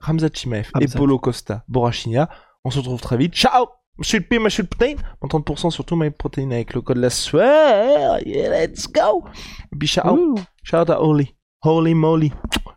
Ramzat 0.00 0.30
Chimaev 0.32 0.70
et. 0.80 0.86
Polo 0.88 1.18
Costa 1.18 1.64
Borrachina. 1.68 2.28
On 2.64 2.70
se 2.70 2.78
retrouve 2.78 3.00
très 3.00 3.16
vite. 3.16 3.34
Ciao 3.34 3.66
Monsieur 3.98 4.20
le 4.20 4.24
P, 4.24 4.38
monsieur 4.38 4.62
le 4.62 4.68
protein. 4.68 4.94
30% 5.22 5.70
sur 5.70 5.84
tout 5.84 5.96
my 5.96 6.10
protein 6.10 6.50
avec 6.52 6.72
le 6.72 6.80
code 6.80 6.98
la 6.98 7.10
sueur. 7.10 8.18
Yeah, 8.24 8.66
let's 8.66 8.86
go. 8.86 9.24
Et 9.72 9.76
puis 9.76 9.88
shout 9.88 10.06
out, 10.06 10.38
shout 10.62 10.76
out 10.76 10.90
à 10.90 11.02
Holy. 11.02 11.34
Holy 11.62 11.94
moly. 11.94 12.32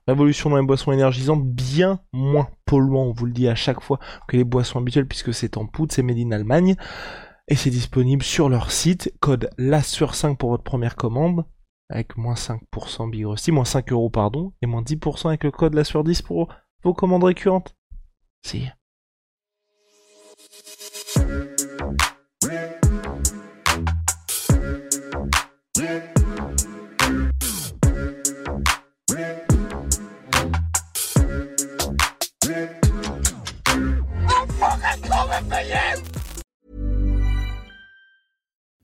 Révolution 0.08 0.50
dans 0.50 0.58
les 0.58 0.65
boissons 0.65 0.91
énergisantes, 0.91 1.45
bien 1.45 2.00
moins 2.12 2.47
polluant, 2.65 3.04
on 3.04 3.12
vous 3.12 3.28
le 3.28 3.34
dit 3.34 3.47
à 3.47 3.54
chaque 3.54 3.82
fois, 3.82 4.00
que 4.28 4.36
les 4.36 4.43
boissons 4.43 4.80
habituelles, 4.80 5.08
puisque 5.08 5.34
c'est 5.34 5.58
en 5.58 5.67
poudre, 5.67 5.93
c'est 5.93 6.02
made 6.02 6.17
in 6.17 6.32
Allemagne. 6.32 6.76
Et 7.51 7.55
c'est 7.55 7.69
disponible 7.69 8.23
sur 8.23 8.47
leur 8.47 8.71
site, 8.71 9.13
code 9.19 9.49
LASUR5 9.57 10.37
pour 10.37 10.51
votre 10.51 10.63
première 10.63 10.95
commande. 10.95 11.43
avec 11.89 12.15
moins 12.15 12.35
5% 12.35 13.09
Big 13.09 13.25
Rusty, 13.25 13.51
moins 13.51 13.65
5 13.65 13.91
euros 13.91 14.09
pardon, 14.09 14.53
et 14.61 14.67
moins 14.67 14.81
10% 14.81 15.27
avec 15.27 15.43
le 15.43 15.51
code 15.51 15.73
la 15.73 15.83
sur 15.83 16.05
10 16.05 16.21
pour 16.21 16.47
vos 16.81 16.93
commandes 16.93 17.25
récurrentes. 17.25 17.75
Si. 18.41 18.69